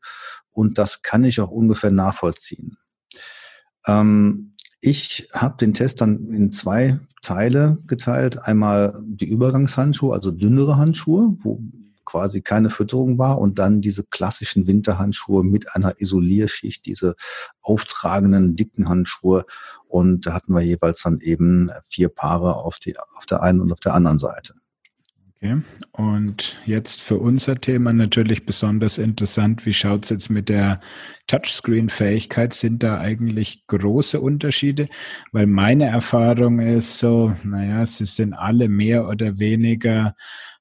Und 0.52 0.78
das 0.78 1.02
kann 1.02 1.26
ich 1.26 1.42
auch 1.42 1.52
ungefähr 1.52 1.92
nachvollziehen. 1.92 2.78
Ähm, 3.86 4.54
ich 4.80 5.28
habe 5.34 5.58
den 5.58 5.74
Test 5.74 6.00
dann 6.00 6.32
in 6.34 6.54
zwei 6.54 7.02
Teile 7.22 7.80
geteilt. 7.86 8.40
Einmal 8.40 9.04
die 9.04 9.28
Übergangshandschuhe, 9.28 10.14
also 10.14 10.32
dünnere 10.32 10.78
Handschuhe, 10.78 11.36
wo 11.40 11.62
quasi 12.08 12.42
keine 12.42 12.70
Fütterung 12.70 13.18
war 13.18 13.38
und 13.38 13.60
dann 13.60 13.82
diese 13.82 14.06
klassischen 14.06 14.66
Winterhandschuhe 14.66 15.44
mit 15.44 15.76
einer 15.76 16.00
Isolierschicht, 16.00 16.86
diese 16.86 17.16
auftragenden 17.62 18.56
dicken 18.56 18.88
Handschuhe 18.88 19.46
und 19.88 20.26
da 20.26 20.34
hatten 20.34 20.54
wir 20.54 20.62
jeweils 20.62 21.04
dann 21.04 21.20
eben 21.20 21.70
vier 21.90 22.08
Paare 22.08 22.56
auf, 22.56 22.80
die, 22.80 22.98
auf 22.98 23.26
der 23.30 23.44
einen 23.44 23.60
und 23.60 23.74
auf 23.74 23.82
der 23.82 23.94
anderen 23.94 24.20
Seite. 24.20 24.54
Okay. 25.36 25.62
Und 25.92 26.58
jetzt 26.66 27.00
für 27.00 27.18
unser 27.18 27.56
Thema 27.56 27.94
natürlich 27.94 28.46
besonders 28.46 28.98
interessant, 28.98 29.68
wie 29.68 29.74
schaut 29.74 30.06
es 30.06 30.10
jetzt 30.10 30.30
mit 30.30 30.50
der 30.50 30.80
Touchscreen-Fähigkeit? 31.28 32.54
Sind 32.54 32.82
da 32.82 32.98
eigentlich 32.98 33.68
große 33.68 34.20
Unterschiede? 34.20 34.88
Weil 35.32 35.46
meine 35.46 35.86
Erfahrung 35.86 36.60
ist 36.60 36.98
so, 36.98 37.36
naja, 37.44 37.86
sie 37.86 38.06
sind 38.06 38.34
alle 38.34 38.68
mehr 38.68 39.08
oder 39.08 39.38
weniger 39.38 40.16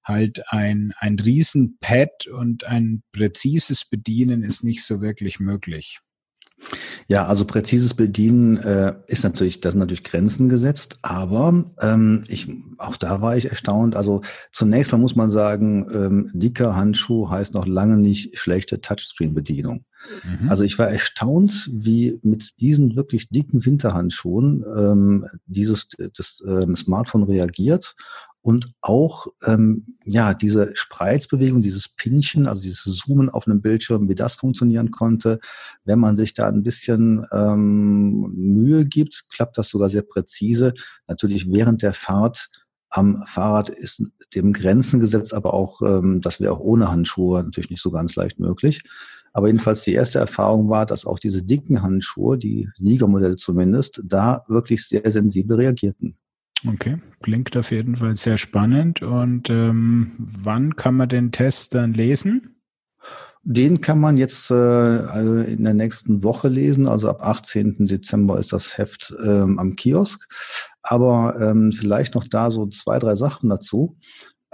halt 0.07 0.43
ein, 0.53 0.93
ein 0.99 1.19
Riesenpad 1.19 2.29
und 2.29 2.65
ein 2.65 3.03
präzises 3.13 3.85
Bedienen 3.85 4.43
ist 4.43 4.65
nicht 4.65 4.85
so 4.85 5.01
wirklich 5.01 5.41
möglich. 5.41 6.01
Ja, 7.07 7.27
also 7.27 7.45
präzises 7.45 7.95
Bedienen 7.95 8.57
äh, 8.57 8.95
ist 9.07 9.25
natürlich, 9.25 9.61
das 9.61 9.73
sind 9.73 9.81
natürlich 9.81 10.05
Grenzen 10.05 10.49
gesetzt, 10.49 10.99
aber 11.03 11.67
ähm, 11.81 12.25
ich, 12.29 12.49
auch 12.79 12.97
da 12.97 13.21
war 13.21 13.37
ich 13.37 13.51
erstaunt. 13.51 13.95
Also 13.95 14.23
zunächst 14.53 14.91
mal 14.91 14.99
muss 14.99 15.15
man 15.15 15.31
sagen, 15.31 15.87
ähm, 15.93 16.31
dicker 16.33 16.75
Handschuh 16.75 17.29
heißt 17.29 17.55
noch 17.55 17.67
lange 17.67 17.99
nicht 17.99 18.39
schlechte 18.39 18.81
Touchscreen-Bedienung. 18.81 19.85
Mhm. 20.25 20.49
Also 20.49 20.65
ich 20.65 20.79
war 20.79 20.89
erstaunt, 20.89 21.69
wie 21.73 22.19
mit 22.23 22.59
diesen 22.61 22.97
wirklich 22.97 23.29
dicken 23.29 23.65
Winterhandschuhen 23.65 24.65
ähm, 24.77 25.27
dieses 25.47 25.89
das 26.17 26.43
ähm, 26.47 26.75
Smartphone 26.75 27.25
reagiert 27.25 27.95
und 28.47 28.67
auch 28.81 29.27
ähm, 29.45 29.97
ja 30.05 30.33
diese 30.33 30.71
Spreizbewegung, 30.75 31.63
dieses 31.63 31.89
Pinchen, 31.89 32.47
also 32.47 32.63
dieses 32.63 32.85
Zoomen 32.97 33.29
auf 33.29 33.49
einem 33.49 33.61
Bildschirm, 33.61 34.09
wie 34.09 34.15
das 34.15 34.37
funktionieren 34.37 34.93
konnte. 34.93 35.41
Wenn 35.85 35.99
man 35.99 36.17
sich 36.17 36.33
da 36.33 36.47
ein 36.47 36.63
bisschen 36.63 37.27
ähm, 37.33 38.33
Mühe 38.37 38.87
gibt, 38.87 39.25
klappt 39.33 39.59
das 39.59 39.67
sogar 39.67 39.89
sehr 39.89 40.03
präzise. 40.03 40.75
Natürlich 41.09 41.51
während 41.51 41.83
der 41.83 41.93
Fahrt 41.93 42.49
am 42.89 43.25
Fahrrad 43.27 43.69
ist 43.69 44.05
dem 44.33 44.53
Grenzen 44.53 45.01
gesetzt, 45.01 45.35
aber 45.35 45.53
auch 45.53 45.83
ähm, 45.83 46.21
das 46.21 46.39
wäre 46.39 46.53
auch 46.53 46.61
ohne 46.61 46.89
Handschuhe 46.89 47.43
natürlich 47.43 47.71
nicht 47.71 47.83
so 47.83 47.91
ganz 47.91 48.15
leicht 48.15 48.39
möglich. 48.39 48.85
Aber 49.33 49.49
jedenfalls 49.49 49.83
die 49.83 49.95
erste 49.95 50.21
Erfahrung 50.21 50.69
war, 50.69 50.87
dass 50.87 51.05
auch 51.05 51.19
diese 51.19 51.43
dicken 51.43 51.83
Handschuhe, 51.83 52.39
die 52.39 52.69
Siegermodelle 52.77 53.35
zumindest, 53.35 54.03
da 54.05 54.45
wirklich 54.47 54.87
sehr 54.87 55.11
sensibel 55.11 55.57
reagierten. 55.57 56.17
Okay, 56.65 56.99
klingt 57.23 57.57
auf 57.57 57.71
jeden 57.71 57.97
Fall 57.97 58.17
sehr 58.17 58.39
spannend. 58.39 59.03
Und 59.03 59.51
ähm, 59.51 60.13
wann 60.19 60.77
kann 60.77 60.97
man 60.97 61.09
den 61.09 61.33
Test 61.33 61.75
dann 61.75 61.93
lesen? 61.93 62.57
Den 63.43 63.81
kann 63.81 64.01
man 64.01 64.17
jetzt 64.17 64.51
äh, 64.51 64.55
also 64.55 65.39
in 65.39 65.63
der 65.63 65.75
nächsten 65.75 66.25
Woche 66.25 66.49
lesen. 66.49 66.89
Also 66.89 67.09
ab 67.09 67.23
18. 67.23 67.87
Dezember 67.87 68.41
ist 68.41 68.53
das 68.53 68.77
Heft 68.79 69.15
ähm, 69.25 69.59
am 69.59 69.77
Kiosk. 69.77 70.27
Aber 70.83 71.39
ähm, 71.41 71.73
vielleicht 71.73 72.15
noch 72.15 72.27
da 72.27 72.51
so 72.51 72.67
zwei, 72.67 72.99
drei 72.99 73.15
Sachen 73.15 73.49
dazu. 73.51 73.97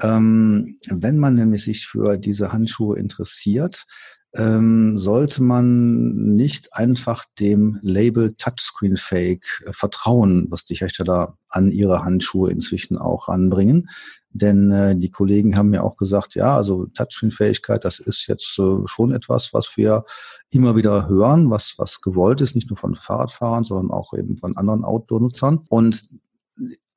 Ähm, 0.00 0.76
wenn 0.88 1.18
man 1.18 1.34
nämlich 1.34 1.64
sich 1.64 1.86
für 1.86 2.18
diese 2.18 2.52
Handschuhe 2.52 2.98
interessiert, 2.98 3.86
ähm, 4.34 4.96
sollte 4.96 5.42
man 5.42 6.34
nicht 6.36 6.74
einfach 6.74 7.24
dem 7.38 7.78
Label 7.82 8.34
Touchscreen 8.34 8.96
Fake 8.96 9.44
äh, 9.66 9.72
vertrauen, 9.72 10.46
was 10.50 10.64
die 10.64 10.74
Hersteller 10.74 11.36
an 11.48 11.70
ihre 11.70 12.04
Handschuhe 12.04 12.50
inzwischen 12.50 12.96
auch 12.96 13.28
anbringen. 13.28 13.90
Denn 14.30 14.70
äh, 14.70 14.96
die 14.96 15.10
Kollegen 15.10 15.56
haben 15.56 15.68
mir 15.68 15.84
auch 15.84 15.98
gesagt, 15.98 16.34
ja, 16.34 16.56
also 16.56 16.86
Touchscreen-Fähigkeit, 16.86 17.84
das 17.84 17.98
ist 17.98 18.26
jetzt 18.26 18.58
äh, 18.58 18.86
schon 18.86 19.12
etwas, 19.12 19.52
was 19.52 19.76
wir 19.76 20.04
immer 20.48 20.74
wieder 20.74 21.08
hören, 21.08 21.50
was, 21.50 21.74
was 21.76 22.00
gewollt 22.00 22.40
ist, 22.40 22.54
nicht 22.54 22.70
nur 22.70 22.78
von 22.78 22.94
Fahrradfahrern, 22.94 23.64
sondern 23.64 23.90
auch 23.90 24.14
eben 24.14 24.38
von 24.38 24.56
anderen 24.56 24.84
Outdoor-Nutzern. 24.84 25.66
Und 25.68 26.08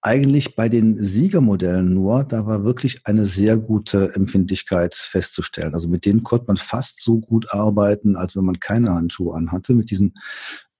eigentlich 0.06 0.56
bei 0.56 0.70
den 0.70 1.04
Siegermodellen 1.04 1.92
nur, 1.92 2.24
da 2.26 2.46
war 2.46 2.64
wirklich 2.64 3.08
eine 3.08 3.26
sehr 3.26 3.58
gute 3.58 4.14
Empfindlichkeit 4.14 4.94
festzustellen. 4.94 5.74
Also 5.74 5.88
mit 5.88 6.06
denen 6.06 6.22
konnte 6.22 6.46
man 6.46 6.58
fast 6.58 7.02
so 7.02 7.20
gut 7.20 7.52
arbeiten, 7.52 8.16
als 8.16 8.36
wenn 8.36 8.46
man 8.46 8.60
keine 8.60 8.94
Handschuhe 8.94 9.36
anhatte, 9.36 9.74
mit 9.74 9.90
diesen, 9.90 10.14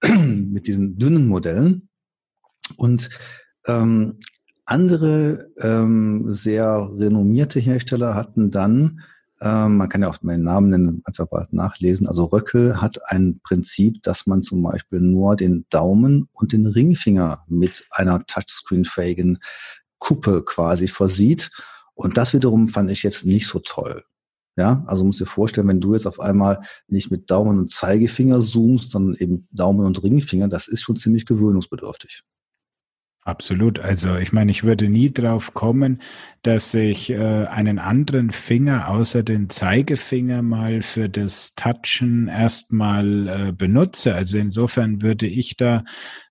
mit 0.00 0.68
diesen 0.68 0.96
dünnen 0.96 1.26
Modellen. 1.26 1.88
Und 2.76 3.10
ähm, 3.66 4.20
andere 4.64 5.50
ähm, 5.58 6.26
sehr 6.28 6.88
renommierte 6.96 7.58
Hersteller 7.58 8.14
hatten 8.14 8.52
dann 8.52 9.00
ähm, 9.40 9.76
man 9.76 9.88
kann 9.88 10.02
ja 10.02 10.08
auch 10.08 10.22
meinen 10.22 10.44
Namen 10.44 10.70
nennen, 10.70 11.02
als 11.04 11.20
aber 11.20 11.46
nachlesen. 11.50 12.06
Also 12.06 12.24
Röckel 12.24 12.80
hat 12.80 12.98
ein 13.10 13.40
Prinzip, 13.42 14.02
dass 14.02 14.26
man 14.26 14.42
zum 14.42 14.62
Beispiel 14.62 15.00
nur 15.00 15.36
den 15.36 15.66
Daumen 15.70 16.28
und 16.32 16.52
den 16.52 16.66
Ringfinger 16.66 17.44
mit 17.46 17.86
einer 17.90 18.24
touchscreen-fähigen 18.26 19.38
Kuppe 19.98 20.42
quasi 20.44 20.88
versieht. 20.88 21.50
Und 21.94 22.16
das 22.16 22.32
wiederum 22.34 22.68
fand 22.68 22.90
ich 22.90 23.02
jetzt 23.02 23.26
nicht 23.26 23.46
so 23.46 23.58
toll. 23.58 24.04
Ja, 24.58 24.84
also 24.86 25.04
musst 25.04 25.20
dir 25.20 25.26
vorstellen, 25.26 25.68
wenn 25.68 25.82
du 25.82 25.92
jetzt 25.92 26.06
auf 26.06 26.18
einmal 26.18 26.62
nicht 26.88 27.10
mit 27.10 27.30
Daumen 27.30 27.58
und 27.58 27.70
Zeigefinger 27.70 28.40
zoomst, 28.40 28.90
sondern 28.90 29.14
eben 29.16 29.46
Daumen 29.50 29.84
und 29.84 30.02
Ringfinger, 30.02 30.48
das 30.48 30.66
ist 30.66 30.80
schon 30.80 30.96
ziemlich 30.96 31.26
gewöhnungsbedürftig. 31.26 32.22
Absolut. 33.26 33.80
Also 33.80 34.14
ich 34.14 34.32
meine, 34.32 34.52
ich 34.52 34.62
würde 34.62 34.88
nie 34.88 35.12
drauf 35.12 35.52
kommen, 35.52 36.00
dass 36.42 36.72
ich 36.74 37.10
äh, 37.10 37.16
einen 37.46 37.80
anderen 37.80 38.30
Finger 38.30 38.88
außer 38.88 39.24
den 39.24 39.50
Zeigefinger 39.50 40.42
mal 40.42 40.80
für 40.82 41.08
das 41.08 41.56
Touchen 41.56 42.28
erstmal 42.28 43.48
äh, 43.48 43.52
benutze. 43.52 44.14
Also 44.14 44.38
insofern 44.38 45.02
würde 45.02 45.26
ich 45.26 45.56
da 45.56 45.82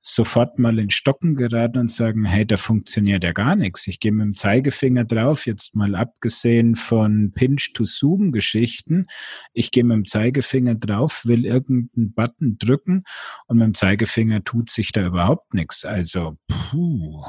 sofort 0.08 0.60
mal 0.60 0.78
in 0.78 0.92
Stocken 0.92 1.34
geraten 1.34 1.80
und 1.80 1.92
sagen, 1.92 2.26
hey, 2.26 2.46
da 2.46 2.58
funktioniert 2.58 3.24
ja 3.24 3.32
gar 3.32 3.56
nichts. 3.56 3.88
Ich 3.88 4.00
gehe 4.00 4.12
mit 4.12 4.24
dem 4.24 4.38
Zeigefinger 4.38 5.04
drauf, 5.04 5.48
jetzt 5.48 5.76
mal 5.76 5.96
abgesehen 5.96 6.76
von 6.76 7.32
Pinch-to-Zoom-Geschichten. 7.34 9.08
Ich 9.54 9.72
gehe 9.72 9.84
mit 9.84 9.96
dem 9.96 10.06
Zeigefinger 10.06 10.76
drauf, 10.76 11.24
will 11.26 11.44
irgendeinen 11.44 12.14
Button 12.14 12.58
drücken 12.60 13.04
und 13.48 13.58
mit 13.58 13.66
dem 13.66 13.74
Zeigefinger 13.74 14.44
tut 14.44 14.70
sich 14.70 14.92
da 14.92 15.04
überhaupt 15.04 15.56
nichts. 15.56 15.86
Also, 15.86 16.38
puh. 16.48 17.26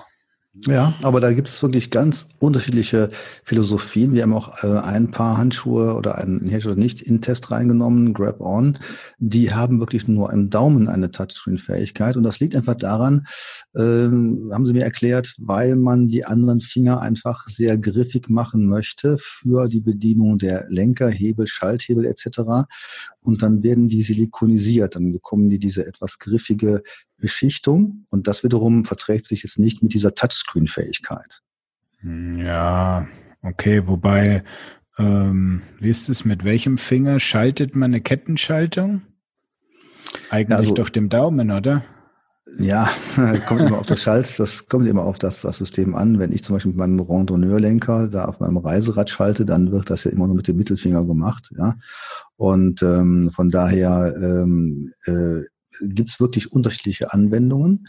Ja, 0.64 0.95
aber 1.03 1.21
da 1.21 1.33
gibt 1.33 1.49
es 1.49 1.62
wirklich 1.62 1.90
ganz 1.90 2.29
unterschiedliche 2.38 3.11
Philosophien. 3.45 4.14
Wir 4.14 4.23
haben 4.23 4.33
auch 4.33 4.64
äh, 4.64 4.79
ein 4.79 5.11
paar 5.11 5.37
Handschuhe 5.37 5.95
oder 5.95 6.16
einen 6.16 6.47
Hersteller 6.47 6.77
nicht 6.77 7.03
in 7.03 7.21
Test 7.21 7.51
reingenommen, 7.51 8.14
Grab 8.14 8.40
On. 8.40 8.79
Die 9.19 9.53
haben 9.53 9.81
wirklich 9.81 10.09
nur 10.09 10.33
im 10.33 10.49
Daumen 10.49 10.88
eine 10.88 11.11
Touchscreen-Fähigkeit. 11.11 12.16
Und 12.16 12.23
das 12.23 12.40
liegt 12.40 12.57
einfach 12.57 12.75
daran, 12.75 13.27
ähm, 13.77 14.51
haben 14.53 14.66
sie 14.66 14.73
mir 14.73 14.85
erklärt, 14.85 15.35
weil 15.38 15.77
man 15.77 16.09
die 16.09 16.25
anderen 16.25 16.61
Finger 16.61 17.01
einfach 17.01 17.47
sehr 17.49 17.77
griffig 17.77 18.31
machen 18.31 18.66
möchte 18.66 19.19
für 19.21 19.69
die 19.69 19.81
Bedienung 19.81 20.38
der 20.38 20.66
Lenker, 20.71 21.09
Hebel, 21.09 21.47
Schalthebel 21.47 22.07
etc. 22.07 22.66
Und 23.26 23.42
dann 23.42 23.64
werden 23.64 23.88
die 23.88 24.02
silikonisiert. 24.02 24.94
Dann 24.94 25.12
bekommen 25.12 25.50
die 25.50 25.58
diese 25.58 25.84
etwas 25.84 26.20
griffige 26.20 26.82
Beschichtung 27.18 28.06
und 28.10 28.28
das 28.28 28.44
wiederum 28.44 28.84
verträgt 28.84 29.26
sich 29.26 29.42
jetzt 29.42 29.58
nicht 29.58 29.82
mit 29.82 29.94
dieser 29.94 30.14
Touchscreen-Fähigkeit. 30.14 31.42
Hm, 32.00 32.38
ja, 32.38 33.08
okay, 33.42 33.86
wobei, 33.86 34.44
ähm, 34.96 35.62
wie 35.80 35.88
ist 35.88 36.08
es, 36.08 36.24
mit 36.24 36.44
welchem 36.44 36.78
Finger 36.78 37.18
schaltet 37.18 37.74
man 37.74 37.90
eine 37.90 38.00
Kettenschaltung? 38.00 39.02
Eigentlich 40.30 40.58
also, 40.58 40.74
durch 40.74 40.90
den 40.90 41.08
Daumen, 41.08 41.50
oder? 41.50 41.84
Ja, 42.59 42.88
kommt 43.47 43.61
immer 43.61 43.79
auf 43.79 43.87
das 43.87 44.03
Schalz, 44.03 44.37
das 44.37 44.66
kommt 44.66 44.87
immer 44.87 45.05
auf 45.05 45.19
das, 45.19 45.42
das 45.42 45.59
System 45.59 45.95
an. 45.95 46.19
Wenn 46.19 46.33
ich 46.33 46.42
zum 46.42 46.57
Beispiel 46.57 46.71
mit 46.71 46.79
meinem 46.79 47.01
Randonneurlenker 47.01 48.09
da 48.09 48.25
auf 48.25 48.40
meinem 48.40 48.57
Reiserad 48.57 49.11
schalte, 49.11 49.45
dann 49.45 49.73
wird 49.73 49.90
das 49.90 50.05
ja 50.05 50.11
immer 50.11 50.27
nur 50.27 50.37
mit 50.37 50.49
dem 50.49 50.57
Mittelfinger 50.57 51.05
gemacht, 51.05 51.51
ja. 51.57 51.77
Und 52.37 52.83
ähm, 52.83 53.31
von 53.35 53.51
daher 53.51 54.14
ähm, 54.16 54.92
äh, 55.05 55.42
gibt 55.83 56.19
wirklich 56.21 56.53
unterschiedliche 56.53 57.12
Anwendungen. 57.12 57.88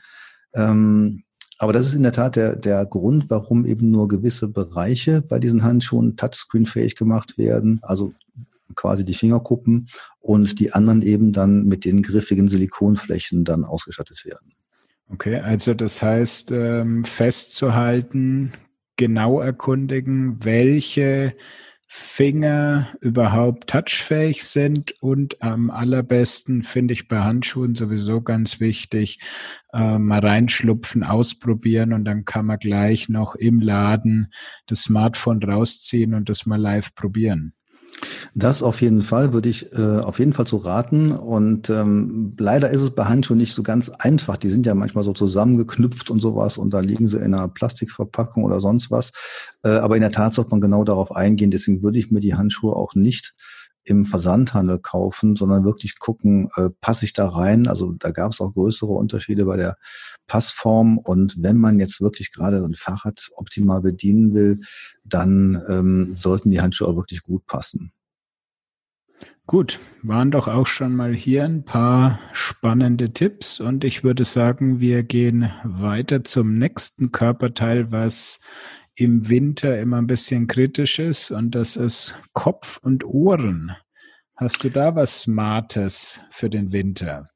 Ähm, 0.54 1.24
aber 1.60 1.74
das 1.74 1.88
ist 1.88 1.94
in 1.94 2.04
der 2.04 2.12
Tat 2.12 2.36
der, 2.36 2.56
der 2.56 2.86
Grund, 2.86 3.26
warum 3.30 3.66
eben 3.66 3.90
nur 3.90 4.08
gewisse 4.08 4.48
Bereiche 4.48 5.22
bei 5.22 5.40
diesen 5.40 5.64
Handschuhen 5.64 6.16
touchscreen-fähig 6.16 6.96
gemacht 6.96 7.38
werden, 7.38 7.80
also 7.82 8.14
quasi 8.76 9.04
die 9.04 9.16
Fingerkuppen 9.16 9.90
und 10.20 10.60
die 10.60 10.74
anderen 10.74 11.02
eben 11.02 11.34
dann 11.34 11.66
mit 11.66 11.84
den 11.86 12.04
griffigen 12.04 12.48
Silikonflächen 12.48 13.44
dann 13.44 13.64
ausgestattet 13.64 14.24
werden. 14.26 14.54
Okay, 15.10 15.38
also 15.38 15.74
das 15.74 16.02
heißt, 16.02 16.52
ähm, 16.52 17.06
festzuhalten, 17.06 18.54
genau 18.98 19.39
erkundigen, 19.39 20.43
welche 20.43 21.34
Finger 21.89 22.89
überhaupt 23.00 23.70
touchfähig 23.70 24.43
sind 24.43 25.02
und 25.02 25.41
am 25.41 25.70
allerbesten 25.70 26.62
finde 26.62 26.93
ich 26.93 27.08
bei 27.08 27.20
Handschuhen 27.20 27.76
sowieso 27.76 28.22
ganz 28.22 28.60
wichtig, 28.60 29.20
äh, 29.72 29.98
mal 29.98 30.20
reinschlupfen, 30.20 31.04
ausprobieren 31.06 31.93
und 31.93 32.04
dann 32.04 32.26
kann 32.26 32.46
man 32.46 32.60
gleich 32.60 33.08
noch 33.08 33.36
im 33.36 33.62
Laden 33.62 34.34
das 34.65 34.84
Smartphone 34.84 35.41
rausziehen 35.41 36.13
und 36.13 36.28
das 36.28 36.46
mal 36.46 36.60
live 36.60 36.93
probieren. 36.93 37.54
Das 38.34 38.62
auf 38.62 38.82
jeden 38.82 39.02
Fall 39.02 39.34
würde 39.34 39.50
ich 39.50 39.73
äh, 39.73 40.00
auf 40.00 40.19
jeden 40.19 40.34
Fall 40.34 40.45
so 40.45 40.58
raten. 40.58 41.12
Und 41.12 41.69
ähm, 41.69 42.36
leider 42.38 42.69
ist 42.69 42.82
es 42.82 42.91
bei 42.91 43.06
Handschuhen 43.06 43.39
nicht 43.39 43.54
so 43.54 43.63
ganz 43.63 43.89
einfach. 43.89 44.38
Die 44.38 44.50
sind 44.50 44.65
ja 44.65 44.76
manchmal 44.76 45.04
so 45.04 45.13
zusammengeknüpft 45.13 46.12
und 46.12 46.19
sowas 46.19 46.58
und 46.58 46.71
da 46.71 46.80
liegen 46.80 47.08
sie 47.08 47.17
in 47.17 47.34
einer 47.34 47.47
Plastikverpackung 47.47 48.43
oder 48.43 48.60
sonst 48.60 48.91
was. 48.91 49.12
Äh, 49.63 49.69
aber 49.69 49.95
in 49.95 50.02
der 50.02 50.12
Tat 50.12 50.34
sollte 50.34 50.52
man 50.52 50.62
genau 50.62 50.84
darauf 50.84 51.12
eingehen. 51.12 51.52
Deswegen 51.52 51.82
würde 51.82 51.97
ich 51.97 52.12
mir 52.12 52.19
die 52.19 52.36
Handschuhe 52.36 52.76
auch 52.76 52.93
nicht 52.93 53.34
im 53.88 54.06
Versandhandel 54.06 54.80
kaufen, 54.80 55.36
sondern 55.36 55.63
wirklich 55.63 56.00
gucken, 56.00 56.50
äh, 56.56 56.69
passe 56.82 57.06
ich 57.06 57.13
da 57.13 57.30
rein. 57.30 57.67
Also 57.67 57.93
da 57.93 58.12
gab 58.12 58.34
es 58.34 58.41
auch 58.41 58.54
größere 58.54 58.91
Unterschiede 58.91 59.45
bei 59.45 59.58
der 59.58 59.78
Passform. 60.28 60.97
Und 60.97 61.36
wenn 61.39 61.58
man 61.58 61.80
jetzt 61.80 62.02
wirklich 62.02 62.32
gerade 62.32 62.58
ein 62.58 62.76
Fahrrad 62.76 63.30
optimal 63.36 63.82
bedienen 63.82 64.34
will, 64.34 64.60
dann 65.04 65.62
ähm, 65.69 66.15
sollten 66.15 66.50
die 66.50 66.62
Handschuhe 66.62 66.88
auch 66.88 66.95
wirklich 66.95 67.23
gut 67.23 67.45
passen. 67.45 67.91
Gut, 69.47 69.80
waren 70.04 70.30
doch 70.30 70.50
auch 70.50 70.67
schon 70.67 70.93
mal 70.93 71.15
hier 71.15 71.45
ein 71.45 71.63
paar 71.63 72.19
spannende 72.34 73.13
Tipps 73.13 73.62
und 73.62 73.86
ich 73.86 74.04
würde 74.04 74.26
sagen, 74.26 74.82
wir 74.82 75.04
gehen 75.04 75.52
weiter 75.63 76.26
zum 76.26 76.58
nächsten 76.58 77.13
Körperteil, 77.13 77.89
was 77.89 78.41
im 78.98 79.30
Winter 79.30 79.80
immer 79.80 79.98
ein 79.98 80.08
bisschen 80.08 80.48
kritisch 80.48 81.00
ist 81.00 81.32
und 81.32 81.52
das 81.52 81.76
ist 81.76 82.16
Kopf 82.34 82.80
und 82.82 83.06
Ohren. 83.06 83.76
Hast 84.36 84.64
du 84.64 84.70
da 84.70 84.96
was 84.96 85.22
Smartes 85.22 86.20
für 86.32 86.50
den 86.50 86.72
Winter? 86.72 87.30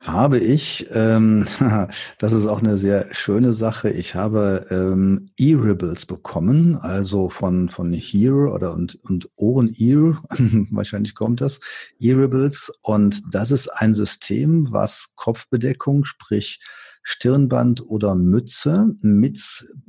Habe 0.00 0.38
ich. 0.38 0.86
Ähm, 0.90 1.46
das 2.18 2.32
ist 2.32 2.46
auch 2.46 2.60
eine 2.60 2.76
sehr 2.76 3.08
schöne 3.14 3.52
Sache. 3.52 3.88
Ich 3.88 4.14
habe 4.14 4.66
ähm, 4.70 5.30
E-Ribbles 5.38 6.06
bekommen, 6.06 6.76
also 6.76 7.30
von, 7.30 7.68
von 7.68 7.92
Hear 7.92 8.52
oder 8.52 8.74
und, 8.74 8.96
und 9.04 9.30
Ohren-Ear, 9.36 10.22
wahrscheinlich 10.70 11.14
kommt 11.14 11.40
das, 11.40 11.60
E-Ribbles. 12.00 12.70
Und 12.82 13.22
das 13.32 13.52
ist 13.52 13.68
ein 13.68 13.94
System, 13.94 14.68
was 14.72 15.14
Kopfbedeckung, 15.14 16.04
sprich 16.04 16.60
Stirnband 17.04 17.86
oder 17.86 18.14
Mütze 18.14 18.96
mit 19.02 19.38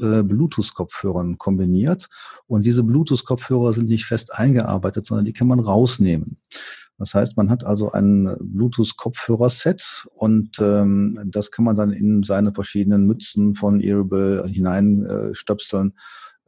äh, 0.01 0.21
Bluetooth-Kopfhörern 0.21 1.38
kombiniert. 1.38 2.08
Und 2.45 2.65
diese 2.65 2.84
Bluetooth-Kopfhörer 2.84 3.73
sind 3.73 3.88
nicht 3.88 4.06
fest 4.06 4.34
eingearbeitet, 4.34 5.06
sondern 5.06 5.25
die 5.25 5.34
kann 5.34 5.47
man 5.47 5.62
rausnehmen. 5.62 6.38
Das 6.97 7.13
heißt, 7.13 7.36
man 7.36 7.49
hat 7.49 7.65
also 7.65 7.91
ein 7.91 8.36
Bluetooth-Kopfhörerset 8.39 10.08
und 10.13 10.60
ähm, 10.60 11.19
das 11.25 11.51
kann 11.51 11.65
man 11.65 11.75
dann 11.75 11.91
in 11.91 12.23
seine 12.23 12.54
verschiedenen 12.54 13.06
Mützen 13.06 13.56
von 13.56 13.82
Earable 13.82 14.45
hineinstöpseln. 14.47 15.93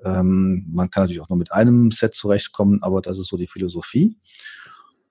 Äh, 0.03 0.19
ähm, 0.19 0.65
man 0.69 0.89
kann 0.89 1.03
natürlich 1.03 1.21
auch 1.21 1.29
nur 1.29 1.37
mit 1.37 1.51
einem 1.51 1.91
Set 1.91 2.13
zurechtkommen, 2.13 2.81
aber 2.81 3.01
das 3.01 3.17
ist 3.17 3.27
so 3.27 3.37
die 3.37 3.47
Philosophie. 3.47 4.17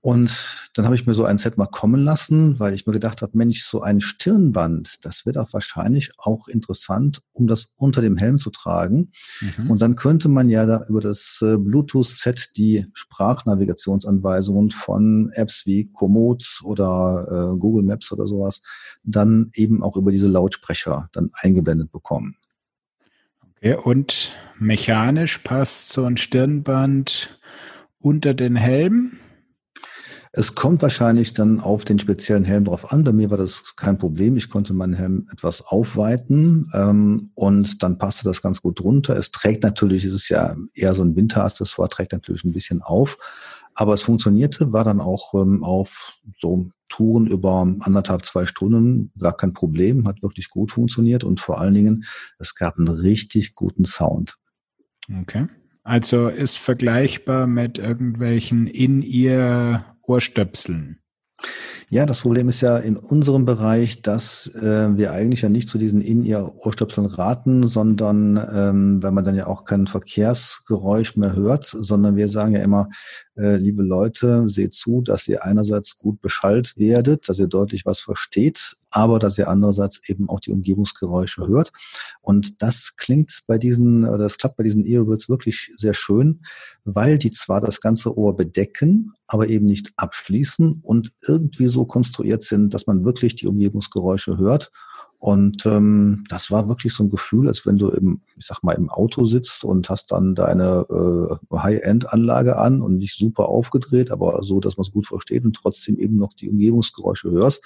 Und 0.07 0.71
dann 0.75 0.85
habe 0.85 0.95
ich 0.95 1.05
mir 1.05 1.15
so 1.15 1.25
ein 1.25 1.37
Set 1.37 1.59
mal 1.59 1.67
kommen 1.67 2.01
lassen, 2.01 2.61
weil 2.61 2.75
ich 2.75 2.87
mir 2.87 2.93
gedacht 2.93 3.23
habe, 3.23 3.37
Mensch, 3.37 3.65
so 3.65 3.81
ein 3.81 4.01
Stirnband, 4.01 5.05
das 5.05 5.27
wird 5.27 5.37
auch 5.37 5.53
wahrscheinlich 5.53 6.13
auch 6.17 6.47
interessant, 6.47 7.23
um 7.33 7.49
das 7.49 7.71
unter 7.75 8.03
dem 8.03 8.17
Helm 8.17 8.39
zu 8.39 8.51
tragen. 8.51 9.11
Mhm. 9.41 9.69
Und 9.69 9.83
dann 9.83 9.97
könnte 9.97 10.29
man 10.29 10.49
ja 10.49 10.65
da 10.65 10.85
über 10.89 11.01
das 11.01 11.43
äh, 11.43 11.57
Bluetooth-Set 11.57 12.57
die 12.57 12.87
Sprachnavigationsanweisungen 12.95 14.71
von 14.71 15.33
Apps 15.33 15.67
wie 15.67 15.91
Komoot 15.93 16.61
oder 16.63 17.55
äh, 17.55 17.59
Google 17.59 17.83
Maps 17.83 18.13
oder 18.13 18.29
sowas 18.29 18.61
dann 19.03 19.51
eben 19.55 19.83
auch 19.83 19.97
über 19.97 20.13
diese 20.13 20.29
Lautsprecher 20.29 21.09
dann 21.15 21.31
eingeblendet 21.33 21.91
bekommen. 21.91 22.37
Okay, 23.57 23.75
und 23.75 24.37
mechanisch 24.57 25.39
passt 25.39 25.89
so 25.89 26.05
ein 26.05 26.17
Stirnband 26.17 27.41
unter 27.99 28.35
den 28.35 28.55
Helm? 28.55 29.19
Es 30.39 30.55
kommt 30.55 30.83
wahrscheinlich 30.83 31.33
dann 31.33 31.61
auf 31.61 31.87
den 31.87 31.99
speziellen 31.99 32.45
Helm 32.45 32.67
drauf 32.67 32.93
an. 32.93 33.05
Bei 33.05 33.13
mir 33.15 33.31
war 33.31 33.39
das 33.39 33.75
kein 33.75 33.97
Problem. 33.97 34.37
Ich 34.37 34.51
konnte 34.51 34.75
meinen 34.75 34.93
Helm 34.93 35.27
etwas 35.33 35.63
aufweiten 35.63 36.69
ähm, 36.75 37.31
und 37.35 37.83
dann 37.83 37.97
passte 37.97 38.25
das 38.25 38.43
ganz 38.43 38.61
gut 38.61 38.79
drunter. 38.79 39.17
Es 39.17 39.31
trägt 39.31 39.63
natürlich, 39.63 40.05
es 40.05 40.13
ist 40.13 40.29
ja 40.29 40.55
eher 40.75 40.95
so 40.95 41.03
ein 41.03 41.17
Winteraccessoire, 41.17 41.89
trägt 41.89 42.13
natürlich 42.13 42.45
ein 42.45 42.53
bisschen 42.53 42.83
auf. 42.83 43.17
Aber 43.73 43.95
es 43.95 44.03
funktionierte, 44.03 44.75
war 44.75 44.85
dann 44.85 45.01
auch 45.01 45.33
ähm, 45.33 45.65
auf 45.65 46.19
so 46.39 46.69
Touren 46.91 47.27
über 47.27 47.75
anderthalb, 47.81 48.27
zwei 48.27 48.45
Stunden 48.45 49.13
gar 49.19 49.39
kein 49.39 49.55
Problem, 49.55 50.07
hat 50.07 50.23
wirklich 50.23 50.51
gut 50.51 50.71
funktioniert 50.71 51.25
und 51.25 51.41
vor 51.41 51.63
allen 51.63 51.73
Dingen, 51.73 52.05
es 52.39 52.55
gab 52.55 52.77
einen 52.77 52.89
richtig 52.89 53.55
guten 53.55 53.87
Sound. 53.87 54.37
Okay. 55.23 55.47
Also 55.83 56.29
ist 56.29 56.59
vergleichbar 56.59 57.47
mit 57.47 57.79
irgendwelchen 57.79 58.67
in 58.67 59.01
ihr 59.01 59.83
Ohrstöpseln. 60.07 61.01
Ja, 61.89 62.05
das 62.05 62.23
Problem 62.23 62.49
ist 62.49 62.63
ja 62.63 62.79
in 62.79 62.97
unserem 62.97 63.45
Bereich, 63.45 64.03
dass 64.03 64.53
äh, 64.57 64.97
wir 64.97 65.13
eigentlich 65.13 65.43
ja 65.43 65.49
nicht 65.49 65.69
zu 65.69 65.79
diesen 65.79 66.01
In-Ear-Ohrstöpseln 66.01 67.07
raten, 67.07 67.69
sondern 67.69 68.37
ähm, 68.53 69.03
weil 69.03 69.13
man 69.13 69.25
dann 69.25 69.37
ja 69.37 69.47
auch 69.47 69.65
kein 69.65 69.87
Verkehrsgeräusch 69.87 71.15
mehr 71.17 71.37
hört, 71.37 71.67
sondern 71.67 72.17
wir 72.17 72.29
sagen 72.29 72.55
ja 72.55 72.61
immer, 72.61 72.89
äh, 73.37 73.57
liebe 73.57 73.85
Leute, 73.85 74.49
seht 74.49 74.75
zu, 74.75 75.01
dass 75.03 75.29
ihr 75.29 75.45
einerseits 75.45 75.97
gut 75.97 76.21
beschallt 76.21 76.77
werdet, 76.77 77.29
dass 77.29 77.39
ihr 77.39 77.47
deutlich 77.47 77.87
was 77.87 78.01
versteht, 78.01 78.77
aber 78.97 79.19
dass 79.19 79.37
ihr 79.37 79.49
andererseits 79.49 80.01
eben 80.09 80.31
auch 80.31 80.41
die 80.41 80.53
Umgebungsgeräusche 80.53 81.47
hört. 81.47 81.71
Und 82.23 82.63
das 82.63 82.95
klingt 82.97 83.43
bei 83.47 83.59
diesen, 83.59 84.07
oder 84.07 84.25
das 84.25 84.39
klappt 84.39 84.57
bei 84.57 84.65
diesen 84.65 84.87
Earbuds 84.87 85.29
wirklich 85.29 85.71
sehr 85.77 85.93
schön, 85.93 86.41
weil 86.85 87.19
die 87.19 87.31
zwar 87.31 87.61
das 87.61 87.83
ganze 87.83 88.17
Ohr 88.17 88.35
bedecken, 88.35 89.13
aber 89.27 89.51
eben 89.51 89.67
nicht 89.67 89.93
abschließen 89.97 90.81
und 90.83 91.13
irgendwie 91.29 91.67
so 91.67 91.85
konstruiert 91.85 92.43
sind, 92.43 92.73
dass 92.73 92.87
man 92.87 93.05
wirklich 93.05 93.37
die 93.37 93.47
Umgebungsgeräusche 93.47 94.39
hört 94.39 94.73
und 95.19 95.65
ähm, 95.65 96.25
das 96.29 96.51
war 96.51 96.69
wirklich 96.69 96.93
so 96.93 97.03
ein 97.03 97.11
Gefühl, 97.11 97.49
als 97.49 97.65
wenn 97.65 97.79
du 97.79 97.89
im, 97.89 98.21
ich 98.37 98.47
sag 98.47 98.63
mal, 98.63 98.73
im 98.75 98.91
Auto 98.91 99.25
sitzt 99.25 99.65
und 99.65 99.89
hast 99.89 100.13
dann 100.13 100.35
deine 100.35 100.87
äh, 101.51 101.57
High-End-Anlage 101.57 102.57
an 102.57 102.83
und 102.83 102.99
nicht 102.99 103.19
super 103.19 103.49
aufgedreht, 103.49 104.11
aber 104.11 104.41
so, 104.43 104.61
dass 104.61 104.77
man 104.77 104.83
es 104.83 104.93
gut 104.93 105.07
versteht 105.07 105.45
und 105.45 105.57
trotzdem 105.57 105.99
eben 105.99 106.17
noch 106.17 106.35
die 106.35 106.51
Umgebungsgeräusche 106.51 107.31
hörst. 107.31 107.65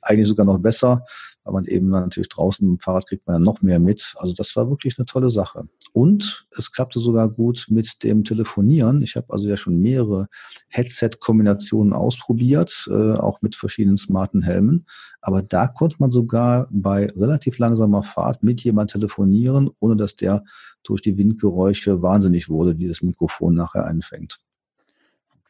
Eigentlich 0.00 0.28
sogar 0.28 0.46
noch 0.46 0.58
besser, 0.58 1.04
weil 1.44 1.52
man 1.52 1.64
eben 1.64 1.88
natürlich 1.88 2.28
draußen 2.28 2.68
im 2.68 2.78
Fahrrad 2.78 3.06
kriegt 3.08 3.26
man 3.26 3.36
ja 3.36 3.40
noch 3.40 3.62
mehr 3.62 3.78
mit. 3.78 4.14
Also 4.16 4.32
das 4.32 4.54
war 4.56 4.68
wirklich 4.68 4.98
eine 4.98 5.06
tolle 5.06 5.30
Sache. 5.30 5.68
Und 5.92 6.46
es 6.56 6.72
klappte 6.72 7.00
sogar 7.00 7.28
gut 7.28 7.66
mit 7.68 8.02
dem 8.02 8.24
Telefonieren. 8.24 9.02
Ich 9.02 9.16
habe 9.16 9.26
also 9.30 9.48
ja 9.48 9.56
schon 9.56 9.78
mehrere 9.78 10.28
Headset-Kombinationen 10.68 11.92
ausprobiert, 11.92 12.86
äh, 12.88 13.12
auch 13.12 13.42
mit 13.42 13.56
verschiedenen 13.56 13.96
smarten 13.96 14.42
Helmen. 14.42 14.86
Aber 15.20 15.42
da 15.42 15.66
konnte 15.66 15.96
man 15.98 16.10
sogar 16.10 16.68
bei 16.70 17.06
relativ 17.10 17.58
langsamer 17.58 18.02
Fahrt 18.02 18.42
mit 18.42 18.62
jemand 18.62 18.90
telefonieren, 18.90 19.70
ohne 19.80 19.96
dass 19.96 20.16
der 20.16 20.44
durch 20.84 21.02
die 21.02 21.16
Windgeräusche 21.16 22.02
wahnsinnig 22.02 22.48
wurde, 22.48 22.74
die 22.74 22.88
das 22.88 23.02
Mikrofon 23.02 23.54
nachher 23.54 23.86
einfängt. 23.86 24.40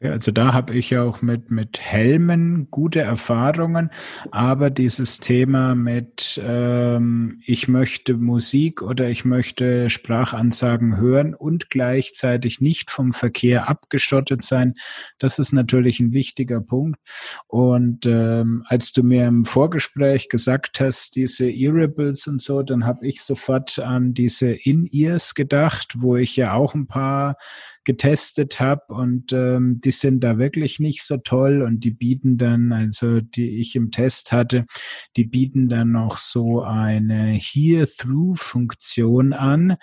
Also 0.03 0.33
da 0.33 0.53
habe 0.53 0.75
ich 0.75 0.91
ja 0.91 1.03
auch 1.03 1.23
mit, 1.23 1.51
mit 1.51 1.81
Helmen 1.81 2.69
gute 2.71 3.01
Erfahrungen, 3.01 3.91
aber 4.31 4.71
dieses 4.71 5.21
Thema 5.21 5.75
mit 5.75 6.41
ähm, 6.45 7.41
ich 7.45 7.69
möchte 7.69 8.15
Musik 8.15 8.83
oder 8.83 9.09
ich 9.09 9.25
möchte 9.25 9.91
Sprachansagen 9.91 10.97
hören 10.97 11.35
und 11.35 11.71
gleichzeitig 11.71 12.61
nicht 12.61 12.91
vom 12.91 13.13
Verkehr 13.13 13.69
abgeschottet 13.69 14.43
sein, 14.43 14.75
das 15.19 15.39
ist 15.39 15.53
natürlich 15.53 16.01
ein 16.01 16.13
wichtiger 16.13 16.61
Punkt. 16.61 16.99
Und 17.47 18.05
ähm, 18.07 18.65
als 18.67 18.93
du 18.93 19.03
mir 19.03 19.27
im 19.27 19.45
Vorgespräch 19.45 20.29
gesagt 20.29 20.81
hast, 20.81 21.15
diese 21.17 21.49
Earables 21.51 22.27
und 22.27 22.41
so, 22.41 22.63
dann 22.63 22.87
habe 22.87 23.07
ich 23.07 23.23
sofort 23.23 23.79
an 23.79 24.15
diese 24.15 24.53
In-Ears 24.53 25.35
gedacht, 25.35 25.95
wo 25.99 26.17
ich 26.17 26.37
ja 26.37 26.55
auch 26.55 26.75
ein 26.75 26.87
paar 26.87 27.37
getestet 27.85 28.61
habe 28.61 28.95
und 28.95 29.33
ähm, 29.33 29.81
die 29.81 29.91
sind 29.91 30.23
da 30.23 30.39
wirklich 30.39 30.79
nicht 30.79 31.03
so 31.03 31.17
toll 31.17 31.63
und 31.63 31.85
die 31.85 31.91
bieten 31.91 32.39
dann, 32.39 32.73
also 32.73 33.21
die 33.21 33.59
ich 33.59 33.77
im 33.77 33.91
Test 33.91 34.33
hatte, 34.33 34.65
die 35.17 35.25
bieten 35.25 35.69
dann 35.69 35.93
noch 35.93 36.17
so 36.17 36.63
eine 36.63 37.33
Hear-Through-Funktion 37.33 39.33
an, 39.33 39.77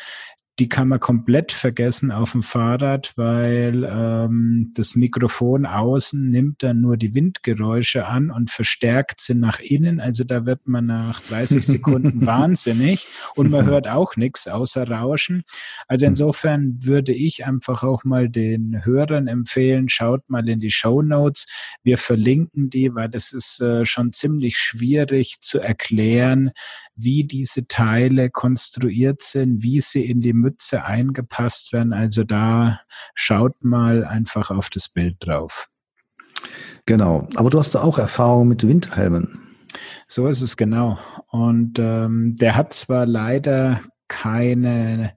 die 0.59 0.67
kann 0.67 0.89
man 0.89 0.99
komplett 0.99 1.53
vergessen 1.53 2.11
auf 2.11 2.33
dem 2.33 2.43
Fahrrad, 2.43 3.13
weil 3.15 3.87
ähm, 3.89 4.73
das 4.75 4.95
Mikrofon 4.95 5.65
außen 5.65 6.29
nimmt 6.29 6.63
dann 6.63 6.81
nur 6.81 6.97
die 6.97 7.15
Windgeräusche 7.15 8.05
an 8.05 8.29
und 8.29 8.51
verstärkt 8.51 9.21
sie 9.21 9.35
nach 9.35 9.59
innen. 9.61 10.01
Also 10.01 10.25
da 10.25 10.45
wird 10.45 10.67
man 10.67 10.87
nach 10.87 11.21
30 11.21 11.65
Sekunden 11.65 12.25
wahnsinnig 12.25 13.07
und 13.35 13.49
man 13.49 13.65
hört 13.65 13.87
auch 13.87 14.17
nichts 14.17 14.47
außer 14.47 14.89
Rauschen. 14.89 15.43
Also 15.87 16.05
insofern 16.05 16.83
würde 16.83 17.13
ich 17.13 17.45
einfach 17.45 17.83
auch 17.83 18.03
mal 18.03 18.27
den 18.27 18.83
Hörern 18.83 19.27
empfehlen, 19.27 19.87
schaut 19.87 20.29
mal 20.29 20.47
in 20.49 20.59
die 20.59 20.71
Show 20.71 21.01
Notes. 21.01 21.47
Wir 21.83 21.97
verlinken 21.97 22.69
die, 22.69 22.93
weil 22.93 23.07
das 23.07 23.31
ist 23.31 23.61
äh, 23.61 23.85
schon 23.85 24.11
ziemlich 24.11 24.57
schwierig 24.57 25.37
zu 25.39 25.59
erklären, 25.59 26.51
wie 27.01 27.23
diese 27.23 27.65
Teile 27.67 28.29
konstruiert 28.29 29.21
sind, 29.21 29.63
wie 29.63 29.79
sie 29.79 30.05
in 30.05 30.19
die 30.19 30.33
Mütze 30.49 30.83
eingepasst 30.83 31.71
werden. 31.73 31.93
Also 31.93 32.23
da 32.23 32.81
schaut 33.13 33.63
mal 33.63 34.03
einfach 34.03 34.49
auf 34.49 34.71
das 34.71 34.89
Bild 34.89 35.17
drauf. 35.19 35.69
Genau, 36.85 37.27
aber 37.35 37.49
du 37.49 37.59
hast 37.59 37.75
da 37.75 37.81
auch 37.81 37.99
Erfahrung 37.99 38.47
mit 38.47 38.65
Windhelmen. 38.67 39.57
So 40.07 40.27
ist 40.27 40.41
es 40.41 40.57
genau. 40.57 40.97
Und 41.27 41.77
ähm, 41.77 42.33
der 42.35 42.55
hat 42.55 42.73
zwar 42.73 43.05
leider 43.05 43.81
keine 44.07 45.13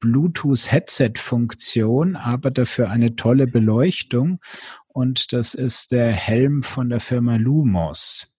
Bluetooth-Headset-Funktion, 0.00 2.16
aber 2.16 2.50
dafür 2.50 2.88
eine 2.88 3.16
tolle 3.16 3.46
Beleuchtung. 3.46 4.40
Und 4.88 5.34
das 5.34 5.52
ist 5.54 5.92
der 5.92 6.12
Helm 6.12 6.62
von 6.62 6.88
der 6.88 7.00
Firma 7.00 7.36
Lumos. 7.36 8.29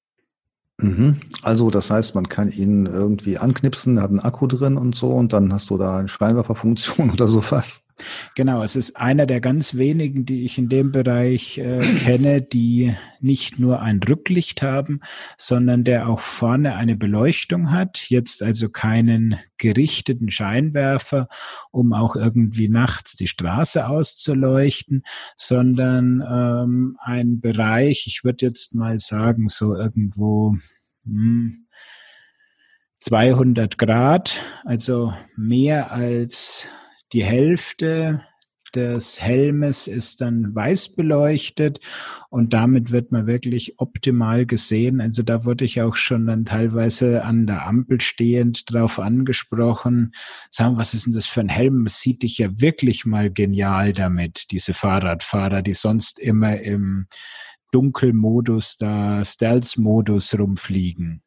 Mhm. 0.81 1.17
Also 1.41 1.69
das 1.69 1.89
heißt, 1.91 2.15
man 2.15 2.29
kann 2.29 2.51
ihn 2.51 2.85
irgendwie 2.85 3.37
anknipsen, 3.37 4.01
hat 4.01 4.09
einen 4.09 4.19
Akku 4.19 4.47
drin 4.47 4.77
und 4.77 4.95
so 4.95 5.11
und 5.11 5.33
dann 5.33 5.53
hast 5.53 5.69
du 5.69 5.77
da 5.77 5.99
eine 5.99 6.07
Scheinwerferfunktion 6.07 7.09
oder 7.13 7.27
sowas. 7.27 7.81
Genau, 8.35 8.63
es 8.63 8.75
ist 8.75 8.97
einer 8.97 9.25
der 9.25 9.41
ganz 9.41 9.75
wenigen, 9.75 10.25
die 10.25 10.45
ich 10.45 10.57
in 10.57 10.69
dem 10.69 10.91
Bereich 10.91 11.57
äh, 11.57 11.79
kenne, 11.79 12.41
die 12.41 12.95
nicht 13.19 13.59
nur 13.59 13.81
ein 13.81 14.01
Rücklicht 14.01 14.61
haben, 14.61 15.01
sondern 15.37 15.83
der 15.83 16.09
auch 16.09 16.19
vorne 16.19 16.75
eine 16.75 16.95
Beleuchtung 16.95 17.71
hat. 17.71 18.09
Jetzt 18.09 18.41
also 18.43 18.69
keinen 18.69 19.39
gerichteten 19.57 20.29
Scheinwerfer, 20.29 21.27
um 21.71 21.93
auch 21.93 22.15
irgendwie 22.15 22.69
nachts 22.69 23.15
die 23.15 23.27
Straße 23.27 23.87
auszuleuchten, 23.87 25.03
sondern 25.35 26.23
ähm, 26.27 26.97
ein 26.99 27.39
Bereich, 27.39 28.05
ich 28.07 28.23
würde 28.23 28.45
jetzt 28.45 28.75
mal 28.75 28.99
sagen, 28.99 29.47
so 29.47 29.75
irgendwo 29.75 30.55
hm, 31.05 31.67
200 32.99 33.79
Grad, 33.79 34.39
also 34.63 35.13
mehr 35.35 35.91
als 35.91 36.67
die 37.13 37.23
Hälfte 37.23 38.21
des 38.75 39.21
Helmes 39.21 39.87
ist 39.87 40.21
dann 40.21 40.55
weiß 40.55 40.95
beleuchtet 40.95 41.79
und 42.29 42.53
damit 42.53 42.91
wird 42.91 43.11
man 43.11 43.27
wirklich 43.27 43.79
optimal 43.79 44.45
gesehen. 44.45 45.01
Also 45.01 45.23
da 45.23 45.45
wurde 45.45 45.65
ich 45.65 45.81
auch 45.81 45.95
schon 45.95 46.25
dann 46.25 46.45
teilweise 46.45 47.23
an 47.25 47.47
der 47.47 47.67
Ampel 47.67 48.01
stehend 48.01 48.71
drauf 48.71 48.99
angesprochen. 48.99 50.13
Sagen, 50.49 50.77
was 50.77 50.93
ist 50.93 51.05
denn 51.05 51.13
das 51.13 51.27
für 51.27 51.41
ein 51.41 51.49
Helm? 51.49 51.85
Es 51.85 51.99
sieht 51.99 52.23
dich 52.23 52.37
ja 52.37 52.59
wirklich 52.59 53.05
mal 53.05 53.31
genial 53.31 53.93
damit, 53.93 54.51
diese 54.51 54.73
Fahrradfahrer, 54.73 55.61
die 55.61 55.73
sonst 55.73 56.19
immer 56.19 56.59
im 56.59 57.07
Dunkelmodus, 57.71 58.77
da 58.77 59.23
Stealth-Modus 59.23 60.37
rumfliegen. 60.37 61.23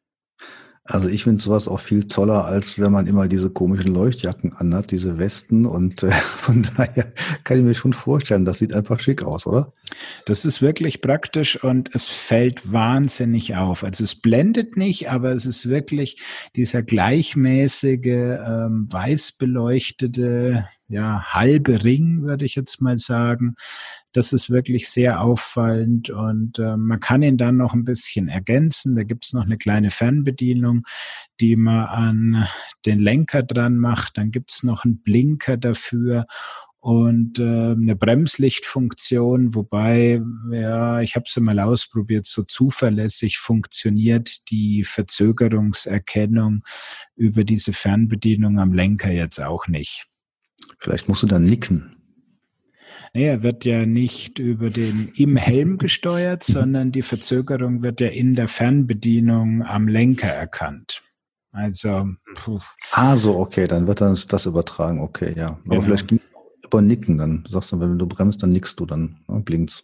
Also 0.87 1.09
ich 1.09 1.23
finde 1.23 1.41
sowas 1.41 1.67
auch 1.67 1.79
viel 1.79 2.07
toller, 2.07 2.45
als 2.45 2.77
wenn 2.77 2.91
man 2.91 3.07
immer 3.07 3.27
diese 3.27 3.49
komischen 3.49 3.91
Leuchtjacken 3.91 4.53
anhat, 4.53 4.91
diese 4.91 5.17
Westen. 5.17 5.65
Und 5.65 6.03
äh, 6.03 6.11
von 6.37 6.67
daher 6.77 7.07
kann 7.43 7.57
ich 7.57 7.63
mir 7.63 7.73
schon 7.73 7.93
vorstellen, 7.93 8.45
das 8.45 8.59
sieht 8.59 8.71
einfach 8.71 8.99
schick 8.99 9.23
aus, 9.23 9.47
oder? 9.47 9.73
Das 10.27 10.45
ist 10.45 10.61
wirklich 10.61 11.01
praktisch 11.01 11.61
und 11.63 11.89
es 11.95 12.07
fällt 12.07 12.71
wahnsinnig 12.71 13.55
auf. 13.55 13.83
Also 13.83 14.03
es 14.03 14.13
blendet 14.13 14.77
nicht, 14.77 15.09
aber 15.09 15.31
es 15.31 15.47
ist 15.47 15.69
wirklich 15.69 16.21
dieser 16.55 16.83
gleichmäßige, 16.83 18.05
ähm, 18.05 18.87
weiß 18.87 19.33
beleuchtete, 19.33 20.67
ja, 20.87 21.33
halbe 21.33 21.83
Ring, 21.83 22.23
würde 22.23 22.45
ich 22.45 22.55
jetzt 22.55 22.81
mal 22.81 22.97
sagen, 22.97 23.55
das 24.13 24.33
ist 24.33 24.49
wirklich 24.49 24.87
sehr 24.89 25.21
auffallend 25.21 26.09
und 26.09 26.59
äh, 26.59 26.77
man 26.77 26.99
kann 26.99 27.23
ihn 27.23 27.37
dann 27.37 27.57
noch 27.57 27.73
ein 27.73 27.85
bisschen 27.85 28.29
ergänzen. 28.29 28.95
Da 28.95 29.03
gibt's 29.03 29.33
noch 29.33 29.43
eine 29.43 29.57
kleine 29.57 29.91
Fernbedienung, 29.91 30.83
die 31.41 31.55
man 31.55 31.85
an 31.85 32.47
den 32.85 32.99
Lenker 32.99 33.43
dran 33.43 33.77
macht. 33.77 34.17
Dann 34.17 34.31
gibt's 34.31 34.63
noch 34.63 34.85
einen 34.85 34.99
Blinker 34.99 35.57
dafür 35.57 36.27
und 36.79 37.39
äh, 37.39 37.71
eine 37.71 37.95
Bremslichtfunktion, 37.95 39.55
wobei, 39.55 40.21
ja, 40.51 41.01
ich 41.01 41.15
habe 41.15 41.25
es 41.27 41.35
mal 41.37 41.59
ausprobiert, 41.59 42.27
so 42.27 42.43
zuverlässig 42.43 43.39
funktioniert 43.39 44.51
die 44.51 44.83
Verzögerungserkennung 44.83 46.63
über 47.15 47.43
diese 47.43 47.73
Fernbedienung 47.73 48.59
am 48.59 48.71
Lenker 48.71 49.11
jetzt 49.11 49.41
auch 49.41 49.67
nicht. 49.67 50.05
Vielleicht 50.79 51.07
musst 51.09 51.23
du 51.23 51.27
dann 51.27 51.45
nicken. 51.45 51.95
Nee, 53.13 53.27
er 53.27 53.43
wird 53.43 53.63
ja 53.63 53.85
nicht 53.85 54.39
über 54.39 54.69
den 54.69 55.09
im 55.15 55.37
Helm 55.37 55.77
gesteuert, 55.77 56.43
sondern 56.43 56.91
die 56.91 57.01
Verzögerung 57.01 57.81
wird 57.81 58.01
ja 58.01 58.07
in 58.07 58.35
der 58.35 58.49
Fernbedienung 58.49 59.63
am 59.63 59.87
Lenker 59.87 60.27
erkannt. 60.27 61.01
Also. 61.51 62.09
Puh. 62.35 62.59
Ah, 62.91 63.15
so, 63.15 63.37
okay, 63.37 63.67
dann 63.67 63.87
wird 63.87 64.01
dann 64.01 64.17
das 64.27 64.45
übertragen, 64.45 64.99
okay, 64.99 65.33
ja. 65.37 65.51
Aber 65.51 65.61
genau. 65.63 65.81
vielleicht 65.81 66.11
über 66.11 66.81
Nicken, 66.81 67.17
dann 67.17 67.47
sagst 67.49 67.71
du, 67.71 67.79
wenn 67.79 67.97
du 67.97 68.05
bremst, 68.05 68.43
dann 68.43 68.51
nickst 68.51 68.79
du, 68.81 68.85
dann 68.85 69.23
ne, 69.27 69.39
blinkt's. 69.39 69.83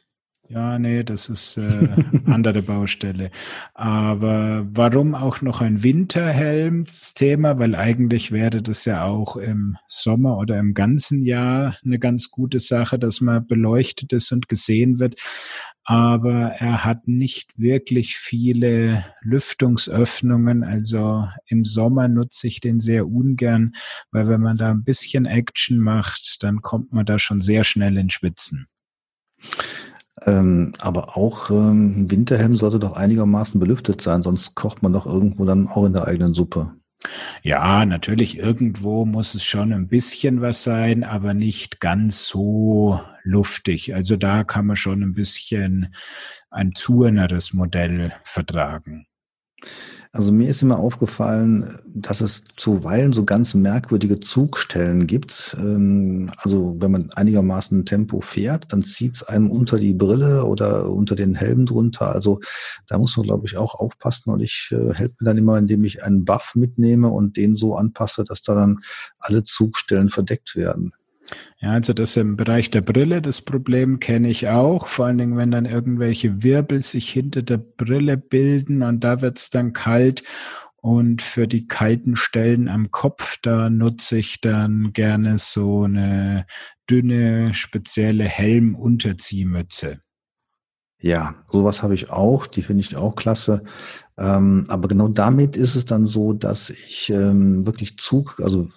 Ja, 0.50 0.78
nee, 0.78 1.04
das 1.04 1.30
ist 1.30 1.58
äh, 1.58 1.88
andere 2.26 2.62
Baustelle. 2.64 3.32
Aber 3.74 4.68
warum 4.70 5.16
auch 5.16 5.42
noch 5.42 5.62
ein 5.62 5.82
Winterhelm? 5.82 6.84
Das 6.84 7.14
Thema, 7.14 7.58
weil 7.58 7.74
eigentlich 7.74 8.34
wäre 8.34 8.62
das 8.62 8.84
ja 8.84 9.06
auch 9.06 9.38
im 9.38 9.78
Sommer 9.88 10.38
oder 10.38 10.60
im 10.60 10.74
ganzen 10.74 11.24
Jahr 11.24 11.78
eine 11.86 12.00
ganz 12.00 12.32
gute 12.32 12.60
Sache, 12.60 13.00
dass 13.00 13.22
man 13.22 13.48
beleuchtet 13.48 14.12
ist 14.12 14.34
und 14.34 14.50
gesehen 14.50 15.00
wird. 15.00 15.16
Aber 15.86 16.52
er 16.58 16.84
hat 16.84 17.08
nicht 17.08 17.58
wirklich 17.58 18.18
viele 18.18 19.06
Lüftungsöffnungen. 19.22 20.66
Also 20.66 21.30
im 21.46 21.64
Sommer 21.64 22.10
nutze 22.10 22.48
ich 22.48 22.60
den 22.60 22.82
sehr 22.82 23.08
ungern, 23.08 23.74
weil 24.12 24.28
wenn 24.28 24.42
man 24.42 24.58
da 24.58 24.70
ein 24.72 24.84
bisschen 24.84 25.26
Action 25.26 25.80
macht, 25.80 26.44
dann 26.44 26.62
kommt 26.62 26.92
man 26.92 27.06
da 27.06 27.20
schon 27.20 27.40
sehr 27.42 27.64
schnell 27.64 27.98
in 27.98 28.10
Schwitzen. 28.10 28.68
Ähm, 30.26 30.74
aber 30.80 31.18
auch 31.18 31.50
ähm, 31.50 32.12
Winterhelm 32.12 32.56
sollte 32.56 32.80
doch 32.80 32.94
einigermaßen 32.94 33.60
belüftet 33.60 34.02
sein, 34.02 34.22
sonst 34.22 34.56
kocht 34.56 34.84
man 34.84 34.94
doch 34.94 35.06
irgendwo 35.06 35.46
dann 35.46 35.68
auch 35.68 35.86
in 35.86 35.94
der 35.94 36.08
eigenen 36.08 36.34
Suppe. 36.34 36.74
Ja, 37.42 37.86
natürlich, 37.86 38.38
irgendwo 38.38 39.06
muss 39.06 39.34
es 39.34 39.44
schon 39.44 39.74
ein 39.74 39.88
bisschen 39.88 40.42
was 40.42 40.64
sein, 40.64 41.04
aber 41.04 41.34
nicht 41.34 41.80
ganz 41.80 42.28
so 42.28 43.02
luftig. 43.24 43.96
Also 43.96 44.18
da 44.18 44.44
kann 44.44 44.68
man 44.68 44.76
schon 44.76 45.02
ein 45.02 45.14
bisschen 45.14 45.94
ein 46.52 46.74
zuerneres 46.76 47.54
Modell 47.54 48.14
vertragen. 48.24 49.08
Also 50.14 50.34
mir 50.34 50.50
ist 50.50 50.62
immer 50.62 50.78
aufgefallen, 50.78 51.80
dass 51.86 52.20
es 52.20 52.44
zuweilen 52.58 53.14
so 53.14 53.24
ganz 53.24 53.54
merkwürdige 53.54 54.20
Zugstellen 54.20 55.08
gibt. 55.08 55.56
Ähm, 55.58 56.30
also 56.36 56.76
wenn 56.80 56.92
man 56.92 57.12
einigermaßen 57.12 57.86
Tempo 57.86 58.20
fährt, 58.20 58.74
dann 58.74 58.84
zieht 58.84 59.16
es 59.16 59.24
einem 59.24 59.50
unter 59.50 59.78
die 59.80 59.94
Brille 59.94 60.44
oder 60.44 60.90
unter 60.90 61.16
den 61.16 61.34
Helm 61.36 61.66
drunter. 61.66 62.14
Also 62.14 62.42
da 62.88 62.98
muss 62.98 63.16
man, 63.16 63.26
glaube 63.26 63.48
ich, 63.48 63.56
auch 63.56 63.76
aufpassen. 63.76 64.32
Und 64.32 64.42
ich 64.42 64.68
äh, 64.72 64.94
helfe 64.94 65.16
mir 65.22 65.28
dann 65.28 65.38
immer, 65.38 65.58
indem 65.58 65.86
ich 65.86 66.04
einen 66.04 66.26
Buff 66.26 66.56
mitnehme 66.56 67.08
und 67.08 67.38
den 67.38 67.56
so 67.56 67.76
anpasse, 67.76 68.26
dass 68.26 68.42
da 68.42 68.54
dann 68.54 68.80
alle 69.18 69.46
Zugstellen 69.46 70.10
verdeckt 70.10 70.58
werden. 70.58 70.92
Ja, 71.60 71.72
also 71.72 71.94
das 71.94 72.18
im 72.18 72.38
Bereich 72.38 72.72
der 72.72 72.82
Brille, 72.82 73.22
das 73.22 73.42
Problem 73.42 74.00
kenne 74.00 74.30
ich 74.30 74.48
auch, 74.50 74.88
vor 74.88 75.06
allen 75.06 75.18
Dingen, 75.18 75.38
wenn 75.38 75.52
dann 75.52 75.66
irgendwelche 75.66 76.44
Wirbel 76.44 76.82
sich 76.82 77.10
hinter 77.10 77.44
der 77.44 77.58
Brille 77.58 78.18
bilden 78.18 78.82
und 78.82 79.02
da 79.04 79.22
wird's 79.22 79.50
dann 79.50 79.74
kalt. 79.74 80.24
Und 80.84 81.22
für 81.22 81.48
die 81.48 81.68
kalten 81.68 82.16
Stellen 82.16 82.68
am 82.68 82.90
Kopf, 82.90 83.38
da 83.44 83.70
nutze 83.70 84.18
ich 84.18 84.42
dann 84.42 84.94
gerne 84.94 85.38
so 85.38 85.84
eine 85.84 86.48
dünne, 86.90 87.54
spezielle 87.54 88.24
Helmunterziehmütze. 88.24 90.02
Ja, 91.04 91.34
sowas 91.52 91.82
habe 91.82 91.96
ich 91.96 92.12
auch. 92.12 92.46
Die 92.46 92.62
finde 92.62 92.82
ich 92.82 92.96
auch 92.96 93.16
klasse. 93.16 93.64
Ähm, 94.20 94.66
aber 94.68 94.88
genau 94.88 95.08
damit 95.08 95.56
ist 95.56 95.76
es 95.76 95.86
dann 95.86 96.06
so, 96.06 96.32
dass 96.32 96.70
ich 96.70 97.10
ähm, 97.10 97.66
wirklich 97.66 97.98
Zug, 97.98 98.40
also 98.40 98.68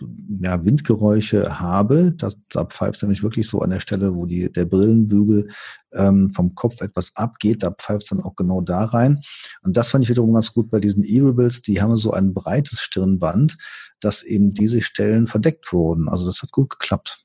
ja, 0.41 0.65
Windgeräusche 0.65 1.61
habe. 1.61 2.15
Da, 2.17 2.31
da 2.49 2.65
pfeift 2.65 2.97
es 2.97 3.03
nämlich 3.03 3.23
wirklich 3.23 3.47
so 3.47 3.61
an 3.61 3.69
der 3.71 3.81
Stelle, 3.81 4.15
wo 4.15 4.25
die, 4.25 4.51
der 4.51 4.65
Brillenbügel 4.65 5.51
ähm, 5.93 6.31
vom 6.31 6.55
Kopf 6.55 6.81
etwas 6.81 7.13
abgeht. 7.15 7.63
Da 7.63 7.71
pfeift 7.73 8.05
es 8.05 8.09
dann 8.09 8.23
auch 8.23 8.37
genau 8.37 8.63
da 8.63 8.85
rein. 8.85 9.21
Und 9.63 9.77
das 9.77 9.91
fand 9.91 10.05
ich 10.05 10.11
wiederum 10.11 10.33
ganz 10.33 10.55
gut 10.55 10.71
bei 10.71 10.81
diesen 10.81 11.05
E-Rebels. 11.05 11.61
Die 11.61 11.83
haben 11.83 11.95
so 11.99 12.13
ein 12.13 12.33
breites 12.33 12.81
Stirnband, 12.81 13.59
dass 14.01 14.23
eben 14.23 14.55
diese 14.55 14.81
Stellen 14.81 15.27
verdeckt 15.27 15.71
wurden. 15.75 16.09
Also 16.09 16.25
das 16.25 16.41
hat 16.41 16.53
gut 16.53 16.71
geklappt. 16.71 17.24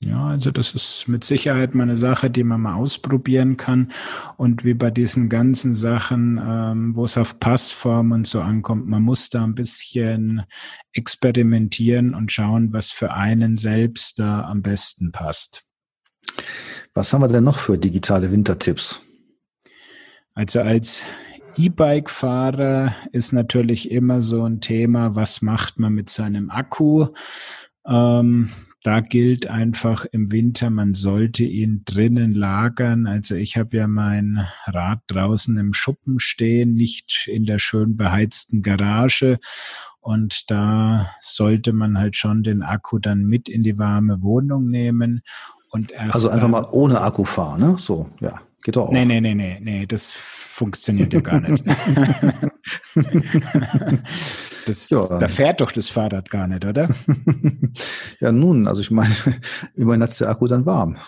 Ja, 0.00 0.26
also 0.26 0.52
das 0.52 0.74
ist 0.74 1.08
mit 1.08 1.24
Sicherheit 1.24 1.74
mal 1.74 1.82
eine 1.82 1.96
Sache, 1.96 2.30
die 2.30 2.44
man 2.44 2.60
mal 2.60 2.74
ausprobieren 2.74 3.56
kann. 3.56 3.90
Und 4.36 4.64
wie 4.64 4.74
bei 4.74 4.92
diesen 4.92 5.28
ganzen 5.28 5.74
Sachen, 5.74 6.40
ähm, 6.40 6.94
wo 6.94 7.04
es 7.04 7.18
auf 7.18 7.40
Passform 7.40 8.12
und 8.12 8.26
so 8.26 8.40
ankommt, 8.40 8.86
man 8.86 9.02
muss 9.02 9.28
da 9.28 9.42
ein 9.42 9.56
bisschen 9.56 10.42
experimentieren 10.92 12.14
und 12.14 12.30
schauen, 12.30 12.72
was 12.72 12.90
für 12.90 13.12
einen 13.12 13.56
selbst 13.56 14.20
da 14.20 14.42
am 14.42 14.62
besten 14.62 15.10
passt. 15.10 15.64
Was 16.94 17.12
haben 17.12 17.22
wir 17.22 17.28
denn 17.28 17.44
noch 17.44 17.58
für 17.58 17.76
digitale 17.76 18.30
Wintertipps? 18.30 19.00
Also 20.34 20.60
als 20.60 21.02
E-Bike-Fahrer 21.56 22.94
ist 23.10 23.32
natürlich 23.32 23.90
immer 23.90 24.20
so 24.20 24.44
ein 24.44 24.60
Thema, 24.60 25.16
was 25.16 25.42
macht 25.42 25.80
man 25.80 25.92
mit 25.92 26.08
seinem 26.08 26.50
Akku? 26.50 27.08
Ähm, 27.84 28.50
da 28.82 29.00
gilt 29.00 29.48
einfach 29.48 30.04
im 30.04 30.30
Winter, 30.30 30.70
man 30.70 30.94
sollte 30.94 31.42
ihn 31.42 31.82
drinnen 31.84 32.32
lagern. 32.32 33.06
Also 33.06 33.34
ich 33.34 33.56
habe 33.56 33.76
ja 33.76 33.88
mein 33.88 34.46
Rad 34.66 35.00
draußen 35.08 35.58
im 35.58 35.72
Schuppen 35.72 36.20
stehen, 36.20 36.74
nicht 36.74 37.28
in 37.30 37.44
der 37.44 37.58
schön 37.58 37.96
beheizten 37.96 38.62
Garage. 38.62 39.38
Und 40.00 40.48
da 40.48 41.10
sollte 41.20 41.72
man 41.72 41.98
halt 41.98 42.16
schon 42.16 42.42
den 42.44 42.62
Akku 42.62 42.98
dann 42.98 43.24
mit 43.24 43.48
in 43.48 43.62
die 43.62 43.78
warme 43.78 44.22
Wohnung 44.22 44.68
nehmen. 44.70 45.22
Und 45.70 45.90
erst 45.90 46.14
also 46.14 46.30
einfach 46.30 46.48
mal 46.48 46.68
ohne 46.70 47.00
Akku 47.00 47.24
fahren, 47.24 47.60
ne? 47.60 47.76
So, 47.78 48.08
ja. 48.20 48.40
Geht 48.62 48.76
doch 48.76 48.88
auch. 48.88 48.92
Nee, 48.92 49.04
nee, 49.04 49.20
nee, 49.20 49.34
nee, 49.34 49.58
nee, 49.60 49.86
das 49.86 50.12
funktioniert 50.12 51.12
ja 51.12 51.20
gar 51.20 51.40
nicht. 51.40 51.64
Das, 54.68 54.90
ja. 54.90 55.06
Da 55.06 55.28
fährt 55.28 55.62
doch 55.62 55.72
das 55.72 55.88
Fahrrad 55.88 56.30
gar 56.30 56.46
nicht, 56.46 56.62
oder? 56.62 56.90
ja, 58.20 58.32
nun, 58.32 58.66
also 58.68 58.82
ich 58.82 58.90
meine, 58.90 59.14
immerhin 59.74 60.02
hat 60.02 60.20
der 60.20 60.28
Akku 60.28 60.46
dann 60.46 60.66
warm. 60.66 60.98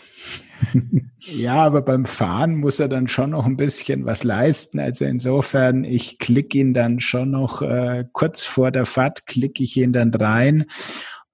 ja, 1.19 1.57
aber 1.57 1.83
beim 1.83 2.07
Fahren 2.07 2.57
muss 2.57 2.81
er 2.81 2.89
dann 2.89 3.09
schon 3.09 3.31
noch 3.31 3.45
ein 3.45 3.59
bisschen 3.59 4.07
was 4.07 4.25
leisten. 4.25 4.79
Also 4.79 5.05
insofern, 5.05 5.85
ich 5.85 6.19
klicke 6.19 6.57
ihn 6.57 6.73
dann 6.73 7.01
schon 7.01 7.31
noch 7.33 7.61
äh, 7.61 8.07
kurz 8.13 8.45
vor 8.45 8.71
der 8.71 8.87
Fahrt, 8.87 9.27
klicke 9.27 9.63
ich 9.63 9.77
ihn 9.77 9.93
dann 9.93 10.15
rein 10.15 10.65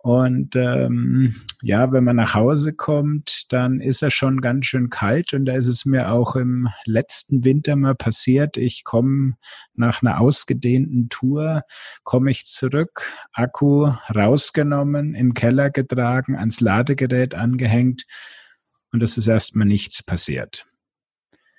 und 0.07 0.55
ähm, 0.55 1.35
ja, 1.63 1.91
wenn 1.91 2.05
man 2.05 2.15
nach 2.15 2.35
Hause 2.35 2.73
kommt, 2.73 3.53
dann 3.53 3.81
ist 3.81 4.03
er 4.03 4.13
schon 4.13 4.41
ganz 4.41 4.67
schön 4.67 4.89
kalt. 4.89 5.35
Und 5.35 5.47
da 5.47 5.55
ist 5.55 5.67
es 5.67 5.85
mir 5.85 6.13
auch 6.13 6.37
im 6.37 6.69
letzten 6.85 7.43
Winter 7.43 7.75
mal 7.75 7.97
passiert. 7.97 8.57
Ich 8.57 8.85
komme 8.85 9.33
nach 9.75 10.03
einer 10.03 10.21
ausgedehnten 10.21 11.09
Tour, 11.09 11.63
komme 12.05 12.31
ich 12.31 12.45
zurück, 12.45 13.13
Akku 13.33 13.91
rausgenommen, 14.15 15.17
im 15.17 15.35
Keller 15.35 15.71
getragen, 15.71 16.37
ans 16.37 16.61
Ladegerät 16.61 17.35
angehängt 17.35 18.07
und 18.93 19.03
es 19.03 19.19
ist 19.19 19.27
erstmal 19.27 19.67
nichts 19.67 20.05
passiert. 20.05 20.69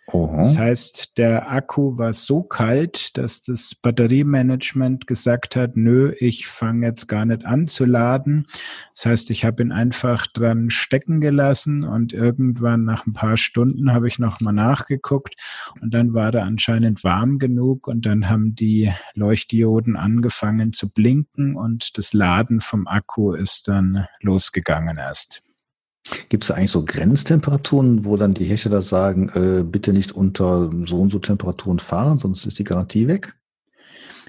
Oha. 0.09 0.37
Das 0.37 0.57
heißt, 0.57 1.17
der 1.17 1.51
Akku 1.51 1.97
war 1.97 2.13
so 2.13 2.41
kalt, 2.41 3.17
dass 3.17 3.41
das 3.41 3.75
Batteriemanagement 3.75 5.05
gesagt 5.05 5.57
hat, 5.57 5.75
nö, 5.75 6.13
ich 6.17 6.47
fange 6.47 6.87
jetzt 6.87 7.07
gar 7.07 7.25
nicht 7.25 7.43
an 7.43 7.67
zu 7.67 7.83
laden. 7.83 8.45
Das 8.95 9.05
heißt, 9.05 9.31
ich 9.31 9.43
habe 9.43 9.63
ihn 9.63 9.73
einfach 9.73 10.25
dran 10.25 10.69
stecken 10.69 11.19
gelassen 11.19 11.83
und 11.83 12.13
irgendwann 12.13 12.85
nach 12.85 13.05
ein 13.05 13.11
paar 13.11 13.35
Stunden 13.35 13.91
habe 13.91 14.07
ich 14.07 14.17
nochmal 14.17 14.53
nachgeguckt 14.53 15.35
und 15.81 15.93
dann 15.93 16.13
war 16.13 16.33
er 16.33 16.43
anscheinend 16.43 17.03
warm 17.03 17.37
genug 17.37 17.89
und 17.89 18.05
dann 18.05 18.29
haben 18.29 18.55
die 18.55 18.93
Leuchtdioden 19.13 19.97
angefangen 19.97 20.71
zu 20.71 20.89
blinken 20.89 21.57
und 21.57 21.97
das 21.97 22.13
Laden 22.13 22.61
vom 22.61 22.87
Akku 22.87 23.33
ist 23.33 23.67
dann 23.67 24.07
losgegangen 24.21 24.97
erst. 24.97 25.46
Gibt 26.29 26.43
es 26.43 26.51
eigentlich 26.51 26.71
so 26.71 26.85
Grenztemperaturen, 26.85 28.05
wo 28.05 28.17
dann 28.17 28.33
die 28.33 28.45
Hersteller 28.45 28.81
sagen, 28.81 29.29
äh, 29.29 29.63
bitte 29.63 29.93
nicht 29.93 30.11
unter 30.11 30.71
so 30.85 31.01
und 31.01 31.11
so 31.11 31.19
Temperaturen 31.19 31.79
fahren, 31.79 32.17
sonst 32.17 32.45
ist 32.45 32.59
die 32.59 32.63
Garantie 32.63 33.07
weg? 33.07 33.33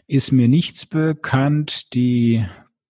Ist 0.07 0.33
mir 0.33 0.49
nichts 0.49 0.87
bekannt. 0.87 1.93
Die 1.93 2.45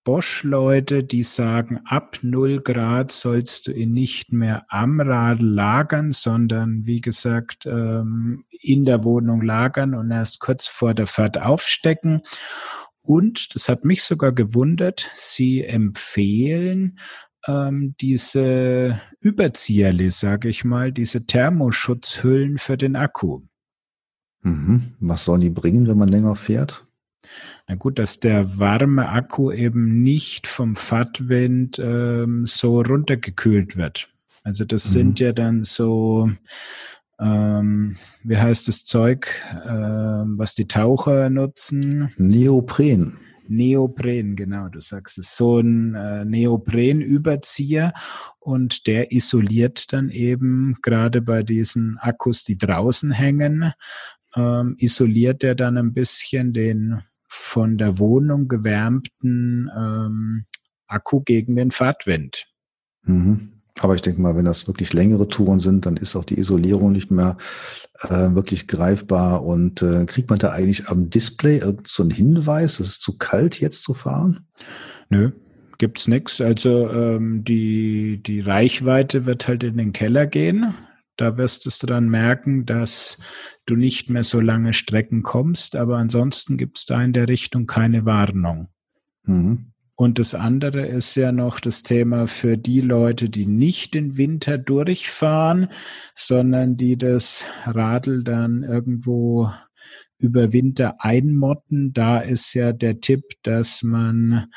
Bosch-Leute, 0.09 1.05
die 1.05 1.23
sagen, 1.23 1.81
ab 1.85 2.21
0 2.23 2.63
Grad 2.63 3.13
sollst 3.13 3.67
du 3.67 3.73
ihn 3.73 3.93
nicht 3.93 4.33
mehr 4.33 4.65
am 4.69 5.01
Rad 5.01 5.43
lagern, 5.43 6.13
sondern 6.13 6.87
wie 6.87 7.03
gesagt 7.03 7.67
ähm, 7.67 8.45
in 8.51 8.87
der 8.87 9.05
Wohnung 9.05 9.43
lagern 9.43 9.95
und 9.95 10.11
erst 10.11 10.41
kurz 10.41 10.67
vor 10.67 10.95
der 10.95 11.07
Fahrt 11.07 11.39
aufstecken. 11.39 12.23
Und, 13.03 13.55
das 13.55 13.69
hat 13.69 13.85
mich 13.85 14.03
sogar 14.03 14.33
gewundert, 14.33 15.11
sie 15.15 15.63
empfehlen, 15.63 16.99
ähm, 17.47 17.95
diese 18.01 19.01
Überzieherli, 19.21 20.11
sage 20.11 20.49
ich 20.49 20.65
mal, 20.65 20.93
diese 20.93 21.27
Thermoschutzhüllen 21.27 22.59
für 22.59 22.77
den 22.77 22.97
Akku. 22.97 23.43
Mhm. 24.43 24.95
Was 25.01 25.25
sollen 25.25 25.41
die 25.41 25.51
bringen, 25.51 25.87
wenn 25.87 25.99
man 25.99 26.09
länger 26.09 26.37
fährt? 26.37 26.87
Na 27.67 27.75
gut, 27.75 27.99
dass 27.99 28.21
der 28.21 28.59
warme 28.59 29.09
Akku 29.09 29.53
eben 29.53 30.03
nicht 30.03 30.47
vom 30.47 30.75
Fahrtwind 30.75 31.79
ähm, 31.79 32.47
so 32.47 32.81
runtergekühlt 32.81 33.77
wird. 33.77 34.09
Also 34.43 34.65
das 34.65 34.87
mhm. 34.87 34.91
sind 34.91 35.21
ja 35.21 35.33
dann 35.33 35.65
so, 35.65 36.31
ähm, 37.21 37.97
wie 38.25 38.39
heißt 38.39 38.69
das 38.69 38.85
Zeug, 38.85 39.43
ähm, 39.67 40.35
was 40.39 40.55
die 40.55 40.67
Taucher 40.67 41.29
nutzen? 41.29 42.13
Neopren. 42.17 43.19
Neopren, 43.49 44.37
genau, 44.37 44.69
du 44.69 44.81
sagst 44.81 45.19
es, 45.19 45.37
so 45.37 45.59
ein 45.59 45.95
äh, 45.95 46.25
Neoprenüberzieher 46.25 47.93
und 48.39 48.87
der 48.87 49.13
isoliert 49.13 49.93
dann 49.93 50.11
eben 50.11 50.77
gerade 50.83 51.23
bei 51.23 51.43
diesen 51.43 51.99
Akkus, 51.99 52.45
die 52.45 52.59
draußen 52.59 53.11
hängen, 53.11 53.73
ähm, 54.35 54.77
isoliert 54.79 55.43
er 55.45 55.55
dann 55.55 55.77
ein 55.77 55.93
bisschen 55.93 56.53
den 56.53 57.03
von 57.27 57.79
der 57.79 57.99
Wohnung 57.99 58.49
gewärmten 58.49 59.71
ähm, 59.77 60.47
Akku 60.87 61.21
gegen 61.21 61.57
den 61.57 61.71
Fahrtwind. 61.71 62.47
Mhm. 63.03 63.58
Aber 63.81 63.95
ich 63.95 64.03
denke 64.03 64.21
mal, 64.21 64.37
wenn 64.37 64.45
das 64.45 64.67
wirklich 64.67 64.93
längere 64.93 65.29
Touren 65.29 65.61
sind, 65.61 65.87
dann 65.87 65.97
ist 65.97 66.17
auch 66.17 66.25
die 66.25 66.39
Isolierung 66.39 66.93
nicht 66.93 67.11
mehr 67.11 67.37
äh, 68.01 68.35
wirklich 68.35 68.67
greifbar. 68.67 69.45
Und 69.45 69.83
äh, 69.83 70.05
kriegt 70.07 70.31
man 70.31 70.39
da 70.39 70.51
eigentlich 70.51 70.89
am 70.89 71.11
Display 71.11 71.61
so 71.85 72.03
einen 72.03 72.11
Hinweis, 72.11 72.81
es 72.81 72.89
ist 72.89 73.03
zu 73.03 73.17
kalt 73.17 73.61
jetzt 73.61 73.83
zu 73.83 73.95
fahren? 73.95 74.47
Nö, 75.11 75.31
gibt's 75.79 76.09
nix. 76.09 76.41
Also 76.41 76.91
ähm, 76.91 77.45
die, 77.45 78.21
die 78.23 78.41
Reichweite 78.41 79.27
wird 79.27 79.47
halt 79.47 79.63
in 79.63 79.77
den 79.77 79.93
Keller 79.93 80.27
gehen. 80.27 80.75
Da 81.17 81.37
wirst 81.37 81.67
du 81.83 81.87
dann 81.87 82.09
merken, 82.09 82.65
dass 82.65 83.19
du 83.67 83.75
nicht 83.75 84.09
mehr 84.09 84.25
so 84.25 84.41
lange 84.41 84.73
Strecken 84.73 85.23
kommst, 85.23 85.75
aber 85.75 85.97
ansonsten 85.97 86.57
gibt's 86.57 86.87
da 86.87 87.03
in 87.03 87.13
der 87.13 87.27
Richtung 87.29 87.67
keine 87.67 88.05
Warnung. 88.05 88.69
Mhm. 89.25 89.73
Und 90.01 90.21
das 90.21 90.37
andere 90.37 90.87
ist 90.87 91.17
ja 91.17 91.33
noch 91.33 91.59
das 91.59 91.83
Thema 91.83 92.29
für 92.29 92.57
die 92.57 92.81
Leute, 92.81 93.29
die 93.29 93.47
nicht 93.47 93.95
den 93.95 94.17
Winter 94.17 94.57
durchfahren, 94.57 95.71
sondern 96.15 96.77
die 96.77 96.97
das 96.97 97.45
Radl 97.65 98.23
dann 98.23 98.63
irgendwo 98.63 99.51
über 100.21 100.53
Winter 100.53 100.95
einmotten. 101.01 101.93
Da 101.95 102.21
ist 102.21 102.55
ja 102.55 102.73
der 102.73 103.01
Tipp, 103.01 103.25
dass 103.43 103.83
man 103.83 104.53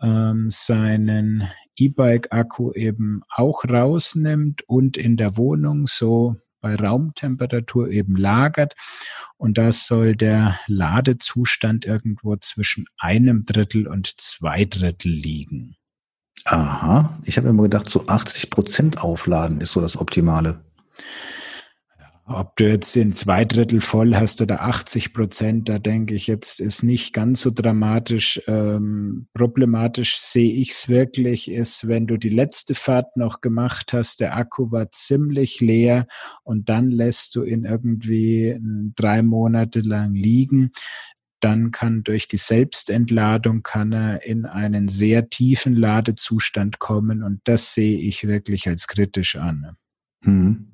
ähm, 0.00 0.46
seinen 0.50 1.48
E-Bike-Akku 1.76 2.70
eben 2.74 3.22
auch 3.34 3.64
rausnimmt 3.64 4.62
und 4.68 4.96
in 4.96 5.16
der 5.16 5.36
Wohnung 5.36 5.88
so 5.88 6.36
bei 6.64 6.76
Raumtemperatur 6.76 7.90
eben 7.90 8.16
lagert. 8.16 8.74
Und 9.36 9.58
da 9.58 9.70
soll 9.70 10.16
der 10.16 10.58
Ladezustand 10.66 11.84
irgendwo 11.84 12.36
zwischen 12.36 12.86
einem 12.96 13.44
Drittel 13.44 13.86
und 13.86 14.18
zwei 14.18 14.64
Drittel 14.64 15.12
liegen. 15.12 15.76
Aha, 16.46 17.18
ich 17.24 17.36
habe 17.36 17.48
immer 17.48 17.64
gedacht, 17.64 17.86
so 17.86 18.06
80 18.06 18.48
Prozent 18.48 19.02
aufladen 19.02 19.60
ist 19.60 19.72
so 19.72 19.82
das 19.82 19.98
Optimale. 19.98 20.64
Ob 22.26 22.56
du 22.56 22.66
jetzt 22.66 22.96
den 22.96 23.14
zwei 23.14 23.44
Drittel 23.44 23.82
voll 23.82 24.14
hast 24.16 24.40
oder 24.40 24.62
80 24.62 25.12
Prozent, 25.12 25.68
da 25.68 25.78
denke 25.78 26.14
ich 26.14 26.26
jetzt 26.26 26.58
ist 26.58 26.82
nicht 26.82 27.12
ganz 27.12 27.42
so 27.42 27.50
dramatisch. 27.50 28.40
Ähm, 28.46 29.28
problematisch 29.34 30.16
sehe 30.16 30.54
ich 30.54 30.70
es 30.70 30.88
wirklich, 30.88 31.50
ist, 31.50 31.86
wenn 31.86 32.06
du 32.06 32.16
die 32.16 32.30
letzte 32.30 32.74
Fahrt 32.74 33.18
noch 33.18 33.42
gemacht 33.42 33.92
hast, 33.92 34.20
der 34.20 34.36
Akku 34.36 34.70
war 34.70 34.90
ziemlich 34.90 35.60
leer 35.60 36.06
und 36.44 36.70
dann 36.70 36.90
lässt 36.90 37.36
du 37.36 37.44
ihn 37.44 37.64
irgendwie 37.64 38.58
drei 38.96 39.22
Monate 39.22 39.80
lang 39.80 40.14
liegen 40.14 40.72
dann 41.40 41.72
kann 41.72 42.04
durch 42.04 42.26
die 42.26 42.38
Selbstentladung 42.38 43.62
kann 43.62 43.92
er 43.92 44.22
in 44.24 44.46
einen 44.46 44.88
sehr 44.88 45.28
tiefen 45.28 45.74
Ladezustand 45.74 46.78
kommen 46.78 47.22
und 47.22 47.42
das 47.44 47.74
sehe 47.74 47.98
ich 47.98 48.26
wirklich 48.26 48.66
als 48.66 48.86
kritisch 48.86 49.36
an. 49.36 49.76
Hm. 50.22 50.73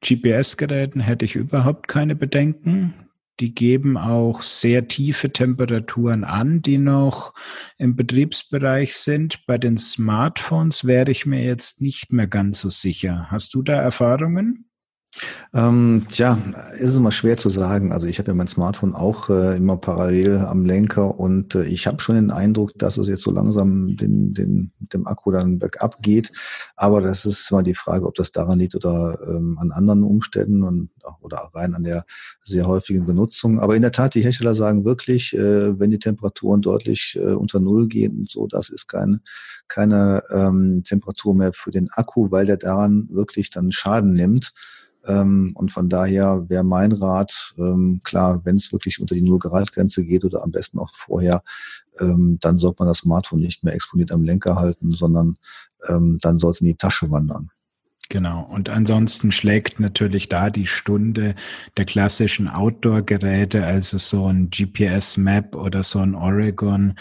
GPS-Geräten 0.00 1.00
hätte 1.00 1.24
ich 1.24 1.36
überhaupt 1.36 1.88
keine 1.88 2.16
Bedenken. 2.16 2.94
Die 3.40 3.54
geben 3.54 3.96
auch 3.96 4.42
sehr 4.42 4.88
tiefe 4.88 5.32
Temperaturen 5.32 6.22
an, 6.24 6.62
die 6.62 6.78
noch 6.78 7.34
im 7.78 7.96
Betriebsbereich 7.96 8.94
sind. 8.94 9.46
Bei 9.46 9.58
den 9.58 9.78
Smartphones 9.78 10.84
wäre 10.86 11.10
ich 11.10 11.26
mir 11.26 11.42
jetzt 11.42 11.80
nicht 11.80 12.12
mehr 12.12 12.26
ganz 12.26 12.60
so 12.60 12.68
sicher. 12.68 13.26
Hast 13.30 13.54
du 13.54 13.62
da 13.62 13.74
Erfahrungen? 13.74 14.66
Ähm, 15.54 16.06
tja, 16.10 16.38
ist 16.78 16.96
immer 16.96 17.12
schwer 17.12 17.36
zu 17.36 17.50
sagen. 17.50 17.92
Also 17.92 18.06
ich 18.06 18.18
habe 18.18 18.28
ja 18.28 18.34
mein 18.34 18.46
Smartphone 18.46 18.94
auch 18.94 19.28
äh, 19.28 19.56
immer 19.56 19.76
parallel 19.76 20.38
am 20.38 20.64
Lenker 20.64 21.18
und 21.18 21.54
äh, 21.54 21.64
ich 21.64 21.86
habe 21.86 22.00
schon 22.00 22.14
den 22.14 22.30
Eindruck, 22.30 22.72
dass 22.78 22.96
es 22.96 23.08
jetzt 23.08 23.22
so 23.22 23.30
langsam 23.30 23.96
den, 23.96 24.32
den, 24.32 24.72
dem 24.78 25.06
Akku 25.06 25.30
dann 25.30 25.58
bergab 25.58 26.02
geht. 26.02 26.32
Aber 26.76 27.02
das 27.02 27.26
ist 27.26 27.52
mal 27.52 27.62
die 27.62 27.74
Frage, 27.74 28.06
ob 28.06 28.14
das 28.14 28.32
daran 28.32 28.58
liegt 28.58 28.74
oder 28.74 29.18
ähm, 29.28 29.58
an 29.58 29.72
anderen 29.72 30.02
Umständen 30.02 30.62
und 30.62 30.88
oder 31.20 31.50
rein 31.54 31.74
an 31.74 31.82
der 31.82 32.04
sehr 32.44 32.66
häufigen 32.66 33.04
Benutzung. 33.04 33.60
Aber 33.60 33.76
in 33.76 33.82
der 33.82 33.92
Tat, 33.92 34.14
die 34.14 34.22
Hersteller 34.22 34.54
sagen 34.54 34.84
wirklich, 34.84 35.36
äh, 35.36 35.78
wenn 35.78 35.90
die 35.90 35.98
Temperaturen 35.98 36.62
deutlich 36.62 37.18
äh, 37.20 37.32
unter 37.32 37.60
Null 37.60 37.88
gehen 37.88 38.20
und 38.20 38.30
so, 38.30 38.46
das 38.46 38.70
ist 38.70 38.86
kein, 38.88 39.20
keine 39.68 40.22
ähm, 40.30 40.82
Temperatur 40.84 41.34
mehr 41.34 41.52
für 41.52 41.70
den 41.70 41.90
Akku, 41.90 42.30
weil 42.30 42.46
der 42.46 42.56
daran 42.56 43.08
wirklich 43.10 43.50
dann 43.50 43.72
Schaden 43.72 44.14
nimmt. 44.14 44.52
Ähm, 45.06 45.52
und 45.54 45.72
von 45.72 45.88
daher 45.88 46.48
wäre 46.48 46.64
mein 46.64 46.92
Rat, 46.92 47.54
ähm, 47.58 48.00
klar, 48.04 48.44
wenn 48.44 48.56
es 48.56 48.72
wirklich 48.72 49.00
unter 49.00 49.14
die 49.14 49.22
Null-Grad-Grenze 49.22 50.04
geht 50.04 50.24
oder 50.24 50.42
am 50.42 50.52
besten 50.52 50.78
auch 50.78 50.94
vorher, 50.94 51.42
ähm, 52.00 52.38
dann 52.40 52.56
sollte 52.56 52.76
man 52.80 52.88
das 52.88 52.98
Smartphone 52.98 53.40
nicht 53.40 53.64
mehr 53.64 53.74
exponiert 53.74 54.12
am 54.12 54.22
Lenker 54.22 54.56
halten, 54.56 54.92
sondern 54.94 55.36
ähm, 55.88 56.18
dann 56.20 56.38
soll 56.38 56.52
es 56.52 56.60
in 56.60 56.68
die 56.68 56.76
Tasche 56.76 57.10
wandern. 57.10 57.50
Genau. 58.08 58.42
Und 58.42 58.68
ansonsten 58.68 59.32
schlägt 59.32 59.80
natürlich 59.80 60.28
da 60.28 60.50
die 60.50 60.66
Stunde 60.66 61.34
der 61.76 61.86
klassischen 61.86 62.48
Outdoor-Geräte, 62.48 63.64
also 63.64 63.96
so 63.96 64.26
ein 64.26 64.50
GPS-Map 64.50 65.54
oder 65.54 65.82
so 65.82 66.00
ein 66.00 66.14
Oregon 66.14 66.94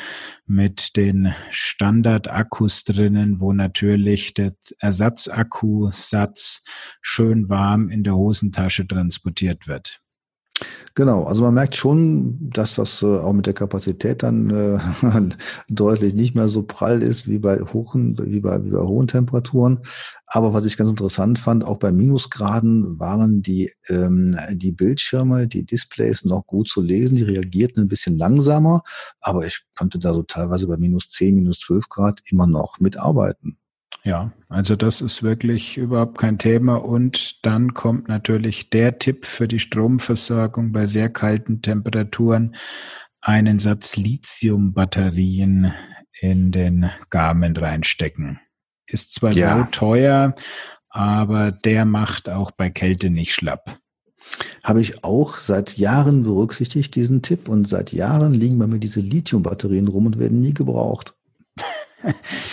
mit 0.45 0.95
den 0.95 1.33
Standard-Akkus 1.49 2.85
drinnen, 2.85 3.39
wo 3.39 3.51
natürlich 3.51 4.33
der 4.33 4.53
Ersatzakkusatz 4.79 6.63
schön 7.01 7.49
warm 7.49 7.89
in 7.89 8.03
der 8.03 8.15
Hosentasche 8.15 8.87
transportiert 8.87 9.67
wird. 9.67 10.00
Genau, 10.93 11.23
also 11.23 11.41
man 11.43 11.53
merkt 11.53 11.75
schon, 11.75 12.37
dass 12.51 12.75
das 12.75 13.01
äh, 13.01 13.05
auch 13.05 13.31
mit 13.31 13.45
der 13.45 13.53
Kapazität 13.53 14.23
dann 14.23 14.49
äh, 14.49 14.79
deutlich 15.69 16.13
nicht 16.13 16.35
mehr 16.35 16.49
so 16.49 16.63
prall 16.63 17.01
ist 17.01 17.27
wie 17.27 17.39
bei 17.39 17.57
hohen, 17.59 18.17
wie 18.21 18.41
bei, 18.41 18.63
wie 18.63 18.71
bei 18.71 18.81
hohen 18.81 19.07
Temperaturen. 19.07 19.79
Aber 20.25 20.53
was 20.53 20.65
ich 20.65 20.77
ganz 20.77 20.89
interessant 20.89 21.39
fand, 21.39 21.63
auch 21.63 21.77
bei 21.77 21.91
Minusgraden 21.91 22.99
waren 22.99 23.41
die, 23.41 23.71
ähm, 23.89 24.37
die 24.51 24.71
Bildschirme, 24.71 25.47
die 25.47 25.65
Displays 25.65 26.25
noch 26.25 26.45
gut 26.45 26.67
zu 26.67 26.81
lesen. 26.81 27.15
Die 27.15 27.23
reagierten 27.23 27.83
ein 27.83 27.87
bisschen 27.87 28.17
langsamer, 28.17 28.83
aber 29.21 29.45
ich 29.45 29.61
konnte 29.77 29.97
da 29.99 30.13
so 30.13 30.23
teilweise 30.23 30.67
bei 30.67 30.77
minus 30.77 31.09
10, 31.09 31.35
minus 31.35 31.59
12 31.61 31.87
Grad 31.89 32.21
immer 32.29 32.47
noch 32.47 32.79
mitarbeiten. 32.79 33.57
Ja, 34.03 34.31
also 34.49 34.75
das 34.75 35.01
ist 35.01 35.21
wirklich 35.21 35.77
überhaupt 35.77 36.17
kein 36.17 36.39
Thema. 36.39 36.77
Und 36.77 37.45
dann 37.45 37.73
kommt 37.73 38.07
natürlich 38.07 38.69
der 38.69 38.97
Tipp 38.97 39.25
für 39.25 39.47
die 39.47 39.59
Stromversorgung 39.59 40.71
bei 40.71 40.87
sehr 40.87 41.09
kalten 41.09 41.61
Temperaturen, 41.61 42.55
einen 43.21 43.59
Satz 43.59 43.97
Lithium-Batterien 43.97 45.73
in 46.19 46.51
den 46.51 46.89
Garmin 47.11 47.55
reinstecken. 47.55 48.39
Ist 48.87 49.13
zwar 49.13 49.33
ja. 49.33 49.57
so 49.57 49.63
teuer, 49.71 50.35
aber 50.89 51.51
der 51.51 51.85
macht 51.85 52.27
auch 52.27 52.51
bei 52.51 52.71
Kälte 52.71 53.11
nicht 53.11 53.33
schlapp. 53.33 53.77
Habe 54.63 54.81
ich 54.81 55.03
auch 55.03 55.37
seit 55.37 55.77
Jahren 55.77 56.23
berücksichtigt, 56.23 56.95
diesen 56.95 57.21
Tipp. 57.21 57.47
Und 57.47 57.67
seit 57.67 57.91
Jahren 57.93 58.33
liegen 58.33 58.57
bei 58.57 58.67
mir 58.67 58.79
diese 58.79 58.99
Lithium-Batterien 58.99 59.87
rum 59.87 60.07
und 60.07 60.19
werden 60.19 60.39
nie 60.39 60.53
gebraucht. 60.53 61.15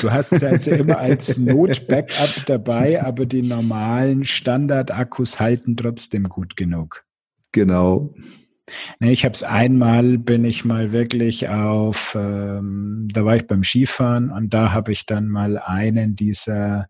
Du 0.01 0.11
hast 0.11 0.33
es 0.33 0.43
also 0.45 0.73
immer 0.73 0.99
als 0.99 1.39
Not-Backup 1.39 2.47
dabei, 2.47 3.03
aber 3.03 3.27
die 3.27 3.43
normalen 3.43 4.25
Standard-Akkus 4.25 5.41
halten 5.41 5.77
trotzdem 5.77 6.29
gut 6.29 6.57
genug. 6.57 7.05
Genau. 7.53 8.15
Nee, 9.01 9.13
ich 9.13 9.25
habe 9.25 9.33
es 9.33 9.43
einmal, 9.43 10.19
bin 10.19 10.45
ich 10.45 10.65
mal 10.65 10.93
wirklich 10.93 11.49
auf, 11.49 12.15
ähm, 12.19 13.09
da 13.13 13.25
war 13.25 13.37
ich 13.37 13.47
beim 13.47 13.65
Skifahren 13.65 14.31
und 14.31 14.53
da 14.53 14.73
habe 14.73 14.93
ich 14.93 15.07
dann 15.07 15.29
mal 15.29 15.59
einen 15.59 16.17
dieser 16.17 16.89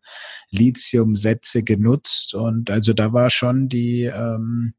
Lithium-Sätze 0.51 1.63
genutzt 1.63 2.35
und 2.35 2.71
also 2.71 2.93
da 2.93 3.13
war 3.13 3.31
schon 3.31 3.69
die 3.69 4.05
ähm, 4.05 4.75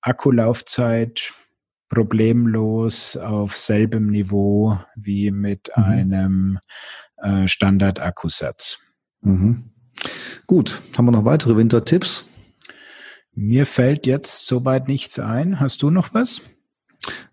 Akkulaufzeit 0.00 1.32
problemlos 1.90 3.16
auf 3.16 3.58
selbem 3.58 4.06
Niveau 4.06 4.78
wie 4.94 5.30
mit 5.30 5.70
mhm. 5.76 5.82
einem 5.84 6.58
äh, 7.22 7.48
Standard-Akkusatz. 7.48 8.78
Mhm. 9.22 9.70
Gut, 10.46 10.82
haben 10.96 11.06
wir 11.06 11.12
noch 11.12 11.24
weitere 11.24 11.56
Wintertipps? 11.56 12.24
Mir 13.34 13.66
fällt 13.66 14.06
jetzt 14.06 14.46
soweit 14.46 14.88
nichts 14.88 15.18
ein. 15.18 15.60
Hast 15.60 15.82
du 15.82 15.90
noch 15.90 16.14
was? 16.14 16.42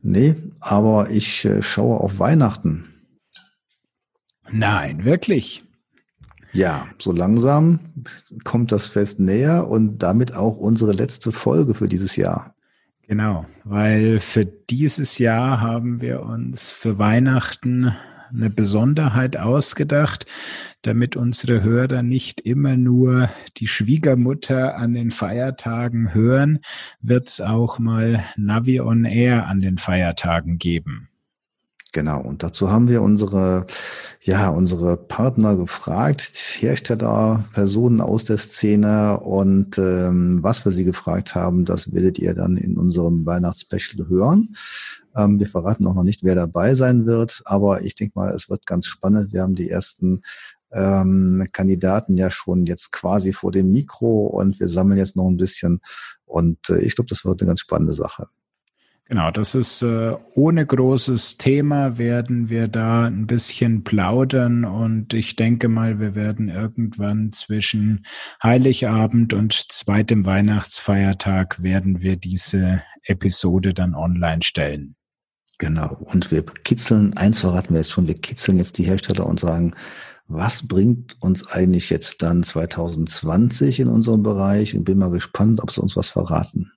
Nee, 0.01 0.35
aber 0.59 1.09
ich 1.09 1.45
äh, 1.45 1.61
schaue 1.61 1.99
auf 1.99 2.19
Weihnachten. 2.19 2.93
Nein, 4.49 5.03
wirklich. 5.03 5.63
Ja, 6.53 6.87
so 6.97 7.11
langsam 7.11 7.79
kommt 8.43 8.71
das 8.71 8.87
Fest 8.87 9.19
näher 9.19 9.67
und 9.67 9.99
damit 9.99 10.33
auch 10.33 10.57
unsere 10.57 10.93
letzte 10.93 11.31
Folge 11.31 11.73
für 11.73 11.87
dieses 11.87 12.15
Jahr. 12.15 12.55
Genau, 13.07 13.45
weil 13.63 14.19
für 14.19 14.45
dieses 14.45 15.17
Jahr 15.17 15.61
haben 15.61 16.01
wir 16.01 16.23
uns 16.23 16.69
für 16.69 16.97
Weihnachten 16.97 17.95
eine 18.31 18.49
Besonderheit 18.49 19.37
ausgedacht, 19.37 20.25
damit 20.81 21.15
unsere 21.15 21.63
Hörer 21.63 22.03
nicht 22.03 22.41
immer 22.41 22.77
nur 22.77 23.29
die 23.57 23.67
Schwiegermutter 23.67 24.77
an 24.77 24.93
den 24.93 25.11
Feiertagen 25.11 26.13
hören, 26.13 26.59
wird 27.01 27.29
es 27.29 27.41
auch 27.41 27.79
mal 27.79 28.23
Navi 28.35 28.79
on 28.79 29.05
Air 29.05 29.47
an 29.47 29.61
den 29.61 29.77
Feiertagen 29.77 30.57
geben. 30.57 31.09
Genau, 31.93 32.21
und 32.21 32.43
dazu 32.43 32.69
haben 32.69 32.89
wir 32.89 33.01
unsere, 33.01 33.65
ja, 34.21 34.49
unsere 34.49 34.97
Partner 34.97 35.55
gefragt, 35.55 36.31
Hersteller, 36.59 37.45
Personen 37.53 38.01
aus 38.01 38.25
der 38.25 38.37
Szene 38.37 39.19
und 39.21 39.77
ähm, 39.77 40.43
was 40.43 40.63
wir 40.65 40.71
sie 40.71 40.83
gefragt 40.83 41.33
haben, 41.33 41.65
das 41.65 41.93
werdet 41.93 42.19
ihr 42.19 42.35
dann 42.35 42.57
in 42.57 42.77
unserem 42.77 43.25
Weihnachtsspecial 43.25 44.07
hören. 44.09 44.55
Ähm, 45.17 45.39
wir 45.39 45.47
verraten 45.47 45.87
auch 45.87 45.95
noch 45.95 46.03
nicht, 46.03 46.23
wer 46.23 46.35
dabei 46.35 46.75
sein 46.75 47.05
wird, 47.05 47.41
aber 47.45 47.81
ich 47.81 47.95
denke 47.95 48.13
mal, 48.15 48.33
es 48.33 48.49
wird 48.49 48.65
ganz 48.65 48.85
spannend. 48.85 49.33
Wir 49.33 49.41
haben 49.41 49.55
die 49.55 49.69
ersten 49.69 50.21
ähm, 50.71 51.47
Kandidaten 51.51 52.15
ja 52.17 52.29
schon 52.29 52.65
jetzt 52.65 52.91
quasi 52.91 53.33
vor 53.33 53.51
dem 53.51 53.71
Mikro 53.71 54.27
und 54.27 54.59
wir 54.59 54.69
sammeln 54.69 54.97
jetzt 54.97 55.15
noch 55.15 55.27
ein 55.27 55.37
bisschen 55.37 55.81
und 56.25 56.69
äh, 56.69 56.79
ich 56.79 56.95
glaube, 56.95 57.09
das 57.09 57.25
wird 57.25 57.41
eine 57.41 57.47
ganz 57.49 57.61
spannende 57.61 57.93
Sache. 57.93 58.27
Genau, 59.09 59.31
das 59.31 59.55
ist 59.55 59.83
äh, 59.83 60.15
ohne 60.33 60.65
großes 60.65 61.37
Thema 61.37 61.97
werden 61.97 62.49
wir 62.49 62.67
da 62.67 63.05
ein 63.05 63.25
bisschen 63.25 63.85
plaudern 63.85 64.65
und 64.65 65.13
ich 65.13 65.37
denke 65.37 65.69
mal, 65.69 66.01
wir 66.01 66.13
werden 66.13 66.49
irgendwann 66.49 67.31
zwischen 67.31 68.05
Heiligabend 68.43 69.33
und 69.33 69.53
zweitem 69.53 70.25
Weihnachtsfeiertag 70.25 71.63
werden 71.63 72.01
wir 72.01 72.17
diese 72.17 72.83
Episode 73.03 73.73
dann 73.73 73.95
online 73.95 74.43
stellen. 74.43 74.97
Genau, 75.57 75.97
und 75.99 76.31
wir 76.31 76.43
kitzeln, 76.43 77.17
eins 77.17 77.41
verraten 77.41 77.73
wir 77.73 77.79
jetzt 77.79 77.91
schon, 77.91 78.07
wir 78.07 78.15
kitzeln 78.15 78.57
jetzt 78.57 78.77
die 78.77 78.83
Hersteller 78.83 79.25
und 79.25 79.39
sagen, 79.39 79.73
was 80.27 80.67
bringt 80.67 81.15
uns 81.21 81.47
eigentlich 81.47 81.89
jetzt 81.89 82.21
dann 82.21 82.43
2020 82.43 83.79
in 83.79 83.87
unserem 83.87 84.23
Bereich 84.23 84.75
und 84.75 84.83
bin 84.83 84.97
mal 84.97 85.09
gespannt, 85.09 85.61
ob 85.63 85.71
sie 85.71 85.81
uns 85.81 85.95
was 85.95 86.09
verraten. 86.09 86.71